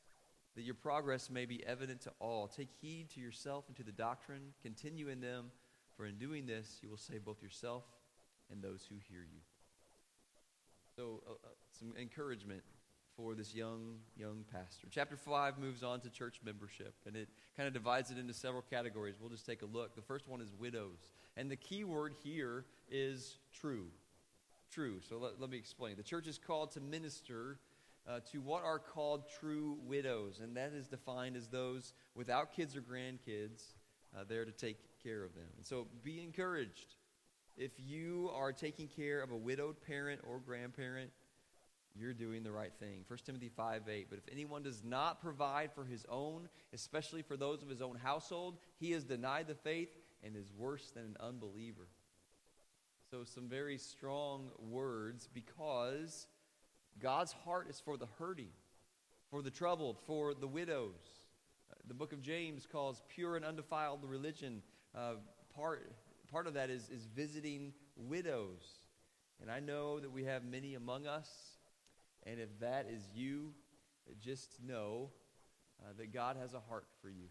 that 0.55 0.63
your 0.63 0.75
progress 0.75 1.29
may 1.29 1.45
be 1.45 1.65
evident 1.65 2.01
to 2.01 2.11
all. 2.19 2.47
Take 2.47 2.69
heed 2.81 3.09
to 3.11 3.21
yourself 3.21 3.65
and 3.67 3.77
to 3.77 3.83
the 3.83 3.91
doctrine, 3.91 4.53
continue 4.61 5.07
in 5.07 5.21
them, 5.21 5.51
for 5.95 6.05
in 6.05 6.17
doing 6.17 6.45
this 6.45 6.79
you 6.81 6.89
will 6.89 6.97
save 6.97 7.23
both 7.23 7.41
yourself 7.41 7.83
and 8.51 8.61
those 8.61 8.85
who 8.89 8.95
hear 9.09 9.21
you. 9.21 9.39
So, 10.95 11.23
uh, 11.25 11.31
uh, 11.31 11.47
some 11.79 11.93
encouragement 11.99 12.63
for 13.15 13.33
this 13.35 13.53
young 13.53 13.97
young 14.17 14.43
pastor. 14.51 14.87
Chapter 14.89 15.15
5 15.15 15.57
moves 15.57 15.83
on 15.83 16.01
to 16.01 16.09
church 16.09 16.39
membership 16.43 16.93
and 17.05 17.15
it 17.15 17.29
kind 17.55 17.67
of 17.67 17.73
divides 17.73 18.11
it 18.11 18.17
into 18.17 18.33
several 18.33 18.61
categories. 18.61 19.15
We'll 19.19 19.29
just 19.29 19.45
take 19.45 19.61
a 19.61 19.65
look. 19.65 19.95
The 19.95 20.01
first 20.01 20.27
one 20.27 20.41
is 20.41 20.51
widows. 20.57 21.11
And 21.37 21.49
the 21.49 21.55
key 21.55 21.83
word 21.83 22.13
here 22.23 22.65
is 22.89 23.37
true. 23.53 23.87
True. 24.71 24.99
So 25.07 25.17
let, 25.17 25.39
let 25.39 25.49
me 25.49 25.57
explain. 25.57 25.97
The 25.97 26.03
church 26.03 26.27
is 26.27 26.37
called 26.37 26.71
to 26.73 26.79
minister 26.79 27.59
uh, 28.07 28.19
to 28.31 28.39
what 28.39 28.63
are 28.63 28.79
called 28.79 29.23
true 29.39 29.77
widows, 29.85 30.39
and 30.41 30.55
that 30.57 30.73
is 30.73 30.87
defined 30.87 31.35
as 31.35 31.47
those 31.47 31.93
without 32.15 32.53
kids 32.53 32.75
or 32.75 32.81
grandkids 32.81 33.73
uh, 34.17 34.23
there 34.27 34.45
to 34.45 34.51
take 34.51 34.77
care 35.03 35.23
of 35.23 35.33
them. 35.35 35.47
And 35.57 35.65
so 35.65 35.87
be 36.03 36.21
encouraged. 36.21 36.95
If 37.57 37.71
you 37.77 38.31
are 38.33 38.53
taking 38.53 38.87
care 38.87 39.21
of 39.21 39.31
a 39.31 39.37
widowed 39.37 39.75
parent 39.85 40.21
or 40.27 40.39
grandparent, 40.39 41.11
you're 41.93 42.13
doing 42.13 42.43
the 42.43 42.51
right 42.51 42.71
thing. 42.79 43.03
1 43.07 43.19
Timothy 43.25 43.49
5 43.49 43.83
8. 43.89 44.07
But 44.09 44.19
if 44.19 44.31
anyone 44.31 44.63
does 44.63 44.83
not 44.83 45.21
provide 45.21 45.71
for 45.73 45.83
his 45.83 46.05
own, 46.09 46.47
especially 46.73 47.21
for 47.21 47.35
those 47.35 47.61
of 47.61 47.69
his 47.69 47.81
own 47.81 47.97
household, 47.97 48.57
he 48.79 48.91
has 48.91 49.03
denied 49.03 49.47
the 49.47 49.55
faith 49.55 49.89
and 50.23 50.35
is 50.35 50.51
worse 50.57 50.91
than 50.91 51.03
an 51.03 51.17
unbeliever. 51.19 51.87
So, 53.11 53.25
some 53.25 53.49
very 53.49 53.77
strong 53.77 54.51
words 54.57 55.27
because 55.33 56.27
God's 56.97 57.33
heart 57.33 57.69
is 57.69 57.77
for 57.77 57.97
the 57.97 58.07
hurting, 58.17 58.53
for 59.29 59.41
the 59.41 59.49
troubled, 59.49 59.97
for 60.07 60.33
the 60.33 60.47
widows. 60.47 61.27
Uh, 61.69 61.75
the 61.89 61.93
book 61.93 62.13
of 62.13 62.21
James 62.21 62.65
calls 62.65 63.03
pure 63.13 63.35
and 63.35 63.43
undefiled 63.43 63.99
religion. 64.05 64.61
Uh, 64.95 65.15
part, 65.53 65.91
part 66.31 66.47
of 66.47 66.53
that 66.53 66.69
is, 66.69 66.89
is 66.89 67.05
visiting 67.13 67.73
widows. 67.97 68.63
And 69.41 69.51
I 69.51 69.59
know 69.59 69.99
that 69.99 70.09
we 70.09 70.23
have 70.23 70.45
many 70.45 70.75
among 70.75 71.05
us 71.05 71.27
and 72.25 72.39
if 72.39 72.59
that 72.59 72.87
is 72.89 73.01
you, 73.13 73.53
just 74.21 74.57
know 74.65 75.09
uh, 75.81 75.89
that 75.97 76.13
God 76.13 76.37
has 76.39 76.53
a 76.53 76.59
heart 76.59 76.85
for 77.01 77.09
you. 77.09 77.25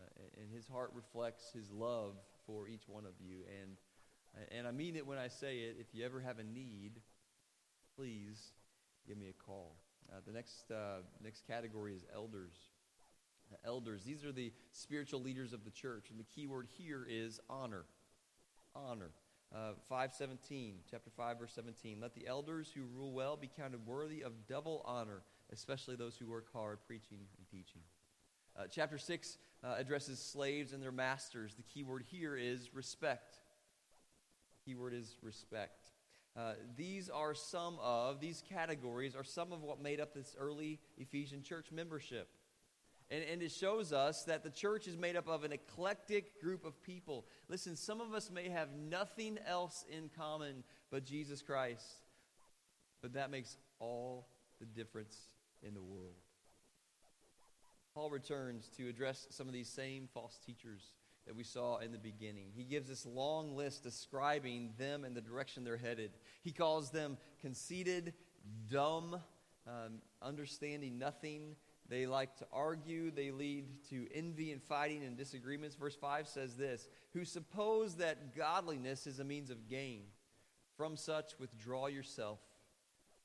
Uh, 0.00 0.40
and 0.40 0.50
his 0.52 0.66
heart 0.66 0.90
reflects 0.94 1.52
his 1.52 1.70
love 1.70 2.14
for 2.46 2.68
each 2.68 2.88
one 2.88 3.04
of 3.04 3.12
you. 3.20 3.44
And, 3.62 3.76
and 4.56 4.66
I 4.66 4.70
mean 4.70 4.96
it 4.96 5.06
when 5.06 5.18
I 5.18 5.28
say 5.28 5.58
it. 5.58 5.76
If 5.80 5.94
you 5.94 6.04
ever 6.04 6.20
have 6.20 6.38
a 6.38 6.44
need, 6.44 7.00
please 7.96 8.52
give 9.06 9.16
me 9.16 9.28
a 9.28 9.32
call. 9.32 9.76
Uh, 10.10 10.20
the 10.26 10.32
next, 10.32 10.70
uh, 10.70 11.02
next 11.22 11.46
category 11.46 11.94
is 11.94 12.04
elders. 12.14 12.54
Uh, 13.52 13.56
elders, 13.64 14.04
these 14.04 14.24
are 14.24 14.32
the 14.32 14.52
spiritual 14.72 15.20
leaders 15.20 15.52
of 15.52 15.64
the 15.64 15.70
church. 15.70 16.10
And 16.10 16.18
the 16.18 16.24
key 16.24 16.46
word 16.46 16.66
here 16.78 17.06
is 17.08 17.40
honor. 17.48 17.84
Honor. 18.74 19.10
Uh, 19.54 19.72
517, 19.88 20.74
chapter 20.90 21.10
5, 21.16 21.38
verse 21.38 21.52
17. 21.54 21.98
Let 22.00 22.14
the 22.14 22.26
elders 22.26 22.70
who 22.74 22.82
rule 22.84 23.12
well 23.12 23.36
be 23.36 23.48
counted 23.48 23.86
worthy 23.86 24.22
of 24.22 24.46
double 24.46 24.82
honor, 24.84 25.22
especially 25.52 25.96
those 25.96 26.16
who 26.16 26.26
work 26.26 26.52
hard 26.52 26.78
preaching 26.86 27.20
and 27.38 27.48
teaching. 27.50 27.80
Uh, 28.58 28.64
chapter 28.70 28.98
6 28.98 29.38
uh, 29.64 29.76
addresses 29.78 30.18
slaves 30.18 30.72
and 30.72 30.82
their 30.82 30.92
masters. 30.92 31.54
The 31.54 31.62
key 31.62 31.82
word 31.82 32.04
here 32.10 32.36
is 32.36 32.74
respect. 32.74 33.40
The 34.68 34.74
key 34.74 34.80
word 34.80 34.92
is 34.92 35.16
respect. 35.22 35.92
Uh, 36.36 36.52
these 36.76 37.08
are 37.08 37.32
some 37.32 37.78
of, 37.82 38.20
these 38.20 38.42
categories 38.50 39.14
are 39.16 39.24
some 39.24 39.50
of 39.50 39.62
what 39.62 39.80
made 39.80 39.98
up 39.98 40.12
this 40.12 40.36
early 40.38 40.78
Ephesian 40.98 41.42
church 41.42 41.72
membership. 41.72 42.28
And, 43.10 43.24
and 43.24 43.42
it 43.42 43.50
shows 43.50 43.94
us 43.94 44.24
that 44.24 44.44
the 44.44 44.50
church 44.50 44.86
is 44.86 44.94
made 44.94 45.16
up 45.16 45.26
of 45.26 45.44
an 45.44 45.52
eclectic 45.52 46.38
group 46.42 46.66
of 46.66 46.82
people. 46.82 47.24
Listen, 47.48 47.76
some 47.76 48.02
of 48.02 48.12
us 48.12 48.30
may 48.30 48.50
have 48.50 48.68
nothing 48.74 49.38
else 49.46 49.86
in 49.90 50.10
common 50.14 50.64
but 50.90 51.06
Jesus 51.06 51.40
Christ, 51.40 51.86
but 53.00 53.14
that 53.14 53.30
makes 53.30 53.56
all 53.78 54.28
the 54.60 54.66
difference 54.66 55.16
in 55.66 55.72
the 55.72 55.82
world. 55.82 56.12
Paul 57.94 58.10
returns 58.10 58.68
to 58.76 58.86
address 58.86 59.28
some 59.30 59.46
of 59.46 59.54
these 59.54 59.70
same 59.70 60.10
false 60.12 60.38
teachers 60.44 60.92
that 61.28 61.36
we 61.36 61.44
saw 61.44 61.76
in 61.78 61.92
the 61.92 61.98
beginning. 61.98 62.46
He 62.56 62.64
gives 62.64 62.88
this 62.88 63.06
long 63.06 63.54
list 63.54 63.84
describing 63.84 64.72
them 64.78 65.04
and 65.04 65.14
the 65.14 65.20
direction 65.20 65.62
they're 65.62 65.76
headed. 65.76 66.10
He 66.42 66.50
calls 66.50 66.90
them 66.90 67.18
conceited, 67.40 68.14
dumb, 68.68 69.20
um, 69.66 70.00
understanding 70.20 70.98
nothing, 70.98 71.54
they 71.88 72.06
like 72.06 72.36
to 72.36 72.46
argue. 72.52 73.10
They 73.10 73.30
lead 73.30 73.66
to 73.90 74.06
envy 74.12 74.52
and 74.52 74.62
fighting 74.62 75.04
and 75.04 75.16
disagreements. 75.16 75.74
Verse 75.74 75.96
5 75.96 76.28
says 76.28 76.54
this 76.54 76.88
Who 77.14 77.24
suppose 77.24 77.96
that 77.96 78.36
godliness 78.36 79.06
is 79.06 79.20
a 79.20 79.24
means 79.24 79.50
of 79.50 79.68
gain. 79.68 80.02
From 80.76 80.96
such, 80.96 81.32
withdraw 81.38 81.86
yourself. 81.86 82.38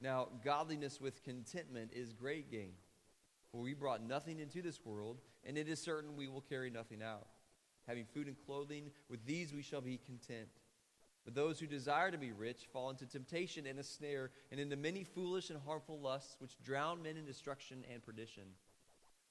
Now, 0.01 0.29
godliness 0.43 0.99
with 0.99 1.23
contentment 1.23 1.91
is 1.93 2.13
great 2.13 2.49
gain. 2.49 2.73
For 3.51 3.61
we 3.61 3.73
brought 3.73 4.01
nothing 4.01 4.39
into 4.39 4.61
this 4.61 4.83
world, 4.83 5.19
and 5.45 5.57
it 5.57 5.67
is 5.67 5.79
certain 5.79 6.15
we 6.15 6.27
will 6.27 6.41
carry 6.41 6.71
nothing 6.71 7.03
out. 7.03 7.27
Having 7.87 8.05
food 8.13 8.27
and 8.27 8.37
clothing, 8.45 8.91
with 9.09 9.25
these 9.25 9.53
we 9.53 9.61
shall 9.61 9.81
be 9.81 9.99
content. 10.05 10.49
But 11.25 11.35
those 11.35 11.59
who 11.59 11.67
desire 11.67 12.11
to 12.11 12.17
be 12.17 12.31
rich 12.31 12.67
fall 12.71 12.89
into 12.89 13.05
temptation 13.05 13.65
and 13.65 13.79
a 13.79 13.83
snare, 13.83 14.31
and 14.51 14.59
into 14.59 14.75
many 14.75 15.03
foolish 15.03 15.49
and 15.49 15.59
harmful 15.65 15.99
lusts, 15.99 16.35
which 16.39 16.61
drown 16.63 17.01
men 17.01 17.17
in 17.17 17.25
destruction 17.25 17.83
and 17.91 18.03
perdition. 18.05 18.43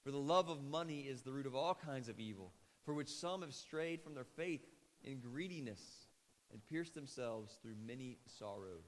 For 0.03 0.11
the 0.11 0.17
love 0.17 0.49
of 0.49 0.63
money 0.63 1.01
is 1.01 1.21
the 1.21 1.31
root 1.31 1.45
of 1.45 1.55
all 1.55 1.75
kinds 1.75 2.09
of 2.09 2.19
evil, 2.19 2.51
for 2.83 2.93
which 2.93 3.09
some 3.09 3.41
have 3.41 3.53
strayed 3.53 4.01
from 4.01 4.15
their 4.15 4.23
faith 4.23 4.65
in 5.03 5.19
greediness 5.19 6.07
and 6.51 6.65
pierced 6.65 6.93
themselves 6.93 7.57
through 7.61 7.75
many 7.85 8.17
sorrows. 8.39 8.85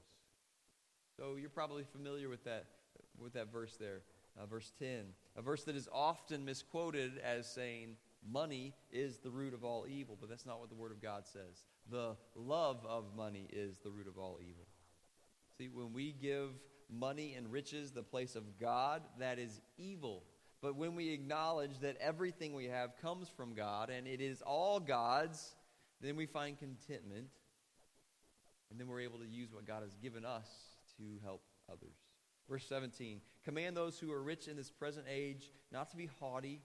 So 1.16 1.36
you're 1.36 1.48
probably 1.48 1.84
familiar 1.84 2.28
with 2.28 2.44
that, 2.44 2.66
with 3.18 3.32
that 3.34 3.50
verse 3.50 3.76
there, 3.76 4.02
uh, 4.38 4.46
verse 4.46 4.72
10. 4.78 5.04
A 5.36 5.42
verse 5.42 5.64
that 5.64 5.76
is 5.76 5.88
often 5.92 6.44
misquoted 6.44 7.18
as 7.18 7.46
saying, 7.46 7.96
money 8.30 8.74
is 8.92 9.18
the 9.18 9.30
root 9.30 9.54
of 9.54 9.64
all 9.64 9.86
evil, 9.88 10.16
but 10.20 10.28
that's 10.28 10.46
not 10.46 10.60
what 10.60 10.68
the 10.68 10.74
Word 10.74 10.92
of 10.92 11.00
God 11.02 11.26
says. 11.26 11.64
The 11.90 12.16
love 12.34 12.84
of 12.88 13.14
money 13.16 13.48
is 13.52 13.78
the 13.78 13.90
root 13.90 14.08
of 14.08 14.18
all 14.18 14.38
evil. 14.40 14.66
See, 15.58 15.68
when 15.68 15.92
we 15.92 16.12
give 16.12 16.50
money 16.90 17.34
and 17.34 17.50
riches 17.50 17.92
the 17.92 18.02
place 18.02 18.36
of 18.36 18.58
God, 18.58 19.02
that 19.18 19.38
is 19.38 19.60
evil. 19.78 20.24
But 20.62 20.76
when 20.76 20.94
we 20.94 21.10
acknowledge 21.10 21.78
that 21.80 21.96
everything 22.00 22.54
we 22.54 22.66
have 22.66 22.96
comes 23.00 23.28
from 23.28 23.54
God 23.54 23.90
and 23.90 24.06
it 24.06 24.20
is 24.20 24.42
all 24.42 24.80
God's, 24.80 25.54
then 26.00 26.16
we 26.16 26.26
find 26.26 26.58
contentment. 26.58 27.28
And 28.70 28.80
then 28.80 28.88
we're 28.88 29.00
able 29.00 29.18
to 29.18 29.26
use 29.26 29.52
what 29.52 29.66
God 29.66 29.82
has 29.82 29.94
given 29.96 30.24
us 30.24 30.48
to 30.98 31.04
help 31.22 31.42
others. 31.70 31.94
Verse 32.48 32.66
17 32.68 33.20
Command 33.44 33.76
those 33.76 33.98
who 33.98 34.10
are 34.12 34.22
rich 34.22 34.48
in 34.48 34.56
this 34.56 34.70
present 34.70 35.06
age 35.08 35.52
not 35.72 35.90
to 35.90 35.96
be 35.96 36.08
haughty 36.20 36.60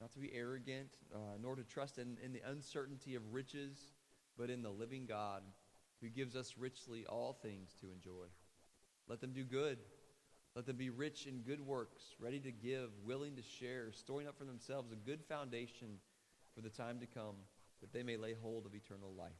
not 0.00 0.12
to 0.12 0.18
be 0.18 0.32
arrogant, 0.34 0.90
uh, 1.14 1.38
nor 1.40 1.56
to 1.56 1.64
trust 1.64 1.98
in, 1.98 2.18
in 2.22 2.32
the 2.32 2.42
uncertainty 2.48 3.14
of 3.14 3.22
riches, 3.32 3.92
but 4.38 4.50
in 4.50 4.62
the 4.62 4.70
living 4.70 5.06
God 5.06 5.42
who 6.00 6.08
gives 6.08 6.36
us 6.36 6.54
richly 6.58 7.06
all 7.06 7.32
things 7.32 7.70
to 7.80 7.86
enjoy. 7.90 8.26
Let 9.08 9.20
them 9.20 9.32
do 9.32 9.44
good. 9.44 9.78
Let 10.54 10.66
them 10.66 10.76
be 10.76 10.90
rich 10.90 11.26
in 11.26 11.40
good 11.40 11.60
works, 11.60 12.02
ready 12.18 12.40
to 12.40 12.50
give, 12.50 12.90
willing 13.04 13.36
to 13.36 13.42
share, 13.42 13.92
storing 13.92 14.26
up 14.26 14.38
for 14.38 14.44
themselves 14.44 14.90
a 14.90 14.96
good 14.96 15.22
foundation 15.22 15.98
for 16.54 16.62
the 16.62 16.70
time 16.70 16.98
to 17.00 17.06
come, 17.06 17.36
that 17.80 17.92
they 17.92 18.02
may 18.02 18.16
lay 18.16 18.34
hold 18.42 18.64
of 18.64 18.74
eternal 18.74 19.12
life. 19.16 19.32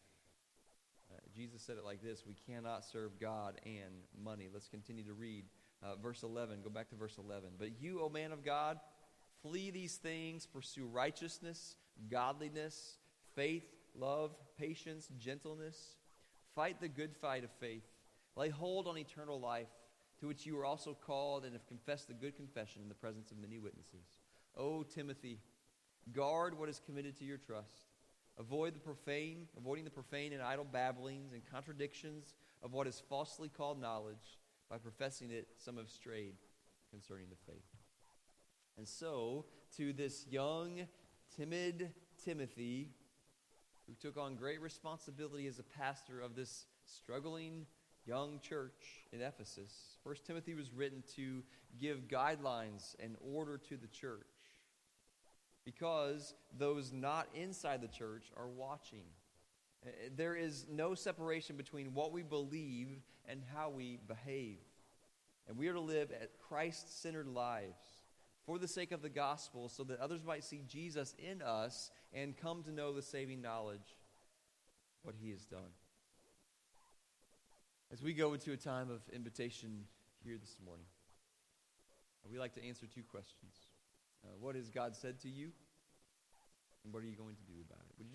Uh, 1.11 1.19
Jesus 1.35 1.63
said 1.63 1.79
it 1.79 1.85
like 1.85 2.03
this 2.03 2.25
We 2.27 2.37
cannot 2.47 2.85
serve 2.85 3.19
God 3.19 3.61
and 3.65 4.03
money. 4.23 4.49
Let's 4.53 4.69
continue 4.69 5.05
to 5.05 5.15
read 5.15 5.45
uh, 5.83 5.97
verse 5.97 6.23
11. 6.23 6.61
Go 6.63 6.71
back 6.71 6.91
to 6.91 6.97
verse 6.97 7.17
11. 7.19 7.51
But 7.59 7.81
you, 7.81 8.03
O 8.03 8.09
man 8.09 8.33
of 8.33 8.45
God, 8.45 8.79
Flee 9.49 9.71
these 9.71 9.97
things, 9.97 10.45
pursue 10.45 10.87
righteousness, 10.87 11.77
godliness, 12.11 12.97
faith, 13.35 13.65
love, 13.95 14.35
patience, 14.59 15.09
gentleness. 15.19 15.95
Fight 16.55 16.81
the 16.81 16.89
good 16.89 17.15
fight 17.15 17.45
of 17.45 17.51
faith. 17.61 17.85
Lay 18.35 18.49
hold 18.49 18.89
on 18.89 18.99
eternal 18.99 19.39
life, 19.39 19.69
to 20.21 20.27
which 20.27 20.47
you 20.47 20.59
are 20.59 20.65
also 20.65 20.97
called 21.07 21.45
and 21.45 21.53
have 21.53 21.67
confessed 21.67 22.09
the 22.09 22.15
good 22.15 22.35
confession 22.35 22.83
in 22.83 22.89
the 22.89 22.95
presence 22.95 23.31
of 23.31 23.39
many 23.39 23.59
witnesses. 23.59 24.19
O 24.57 24.83
Timothy, 24.83 25.39
guard 26.13 26.59
what 26.59 26.69
is 26.69 26.81
committed 26.85 27.17
to 27.19 27.25
your 27.25 27.39
trust. 27.39 27.93
Avoid 28.39 28.75
the 28.75 28.81
profane, 28.81 29.47
avoiding 29.57 29.85
the 29.85 29.91
profane 29.91 30.33
and 30.33 30.43
idle 30.43 30.65
babblings 30.65 31.33
and 31.33 31.43
contradictions 31.51 32.35
of 32.63 32.73
what 32.73 32.87
is 32.87 33.03
falsely 33.09 33.49
called 33.49 33.81
knowledge. 33.81 34.39
By 34.69 34.79
professing 34.79 35.31
it, 35.31 35.47
some 35.57 35.77
have 35.77 35.89
strayed 35.89 36.35
concerning 36.91 37.27
the 37.31 37.53
faith. 37.53 37.76
And 38.77 38.87
so, 38.87 39.47
to 39.77 39.93
this 39.93 40.27
young, 40.29 40.87
timid 41.37 41.93
Timothy, 42.25 42.91
who 43.87 43.95
took 43.95 44.17
on 44.17 44.37
great 44.37 44.61
responsibility 44.61 45.47
as 45.47 45.59
a 45.59 45.63
pastor 45.63 46.21
of 46.21 46.35
this 46.35 46.67
struggling 46.85 47.67
young 48.05 48.39
church 48.41 49.07
in 49.13 49.21
Ephesus. 49.21 49.73
First 50.05 50.25
Timothy 50.27 50.55
was 50.55 50.73
written 50.73 51.03
to 51.17 51.43
give 51.81 52.09
guidelines 52.09 52.95
and 53.01 53.17
order 53.21 53.59
to 53.69 53.77
the 53.77 53.89
church 53.89 54.27
because 55.65 56.35
those 56.57 56.93
not 56.93 57.27
inside 57.35 57.81
the 57.83 57.89
church 57.89 58.27
are 58.37 58.49
watching. 58.49 59.05
Uh, 59.85 59.91
there 60.17 60.37
is 60.37 60.67
no 60.71 60.95
separation 60.95 61.57
between 61.57 61.93
what 61.93 62.13
we 62.13 62.23
believe 62.23 62.89
and 63.29 63.43
how 63.55 63.69
we 63.69 63.99
behave. 64.07 64.59
And 65.49 65.57
we 65.57 65.69
are 65.69 65.75
to 65.75 65.81
live 65.81 66.13
at 66.13 66.39
Christ 66.49 67.03
centered 67.03 67.29
lives 67.29 67.96
for 68.47 68.59
the 68.59 68.69
sake 68.69 68.93
of 68.93 69.03
the 69.03 69.09
gospel 69.09 69.69
so 69.69 69.83
that 69.85 69.99
others 69.99 70.25
might 70.25 70.45
see 70.45 70.63
Jesus 70.69 71.15
in 71.19 71.43
us 71.43 71.91
and 72.15 72.37
come 72.37 72.63
to 72.63 72.71
know 72.71 72.93
the 72.93 73.03
saving 73.03 73.43
knowledge 73.43 73.97
what 75.03 75.15
he 75.21 75.31
has 75.31 75.45
done. 75.45 75.75
As 77.93 78.03
we 78.03 78.15
go 78.15 78.33
into 78.33 78.53
a 78.53 78.57
time 78.57 78.91
of 78.91 79.01
invitation 79.13 79.85
here 80.25 80.37
this 80.41 80.57
morning, 80.65 80.87
we 82.31 82.39
like 82.39 82.55
to 82.55 82.65
answer 82.65 82.87
two 82.87 83.03
questions. 83.03 83.55
Uh, 84.25 84.31
what 84.41 84.57
has 84.57 84.71
God 84.71 84.97
said 84.97 85.21
to 85.21 85.29
you? 85.29 85.51
And 86.85 86.93
what 86.93 87.03
are 87.03 87.07
you 87.07 87.17
going 87.17 87.35
to 87.35 87.43
do 87.43 87.55
about 87.69 87.85
it? 87.91 88.05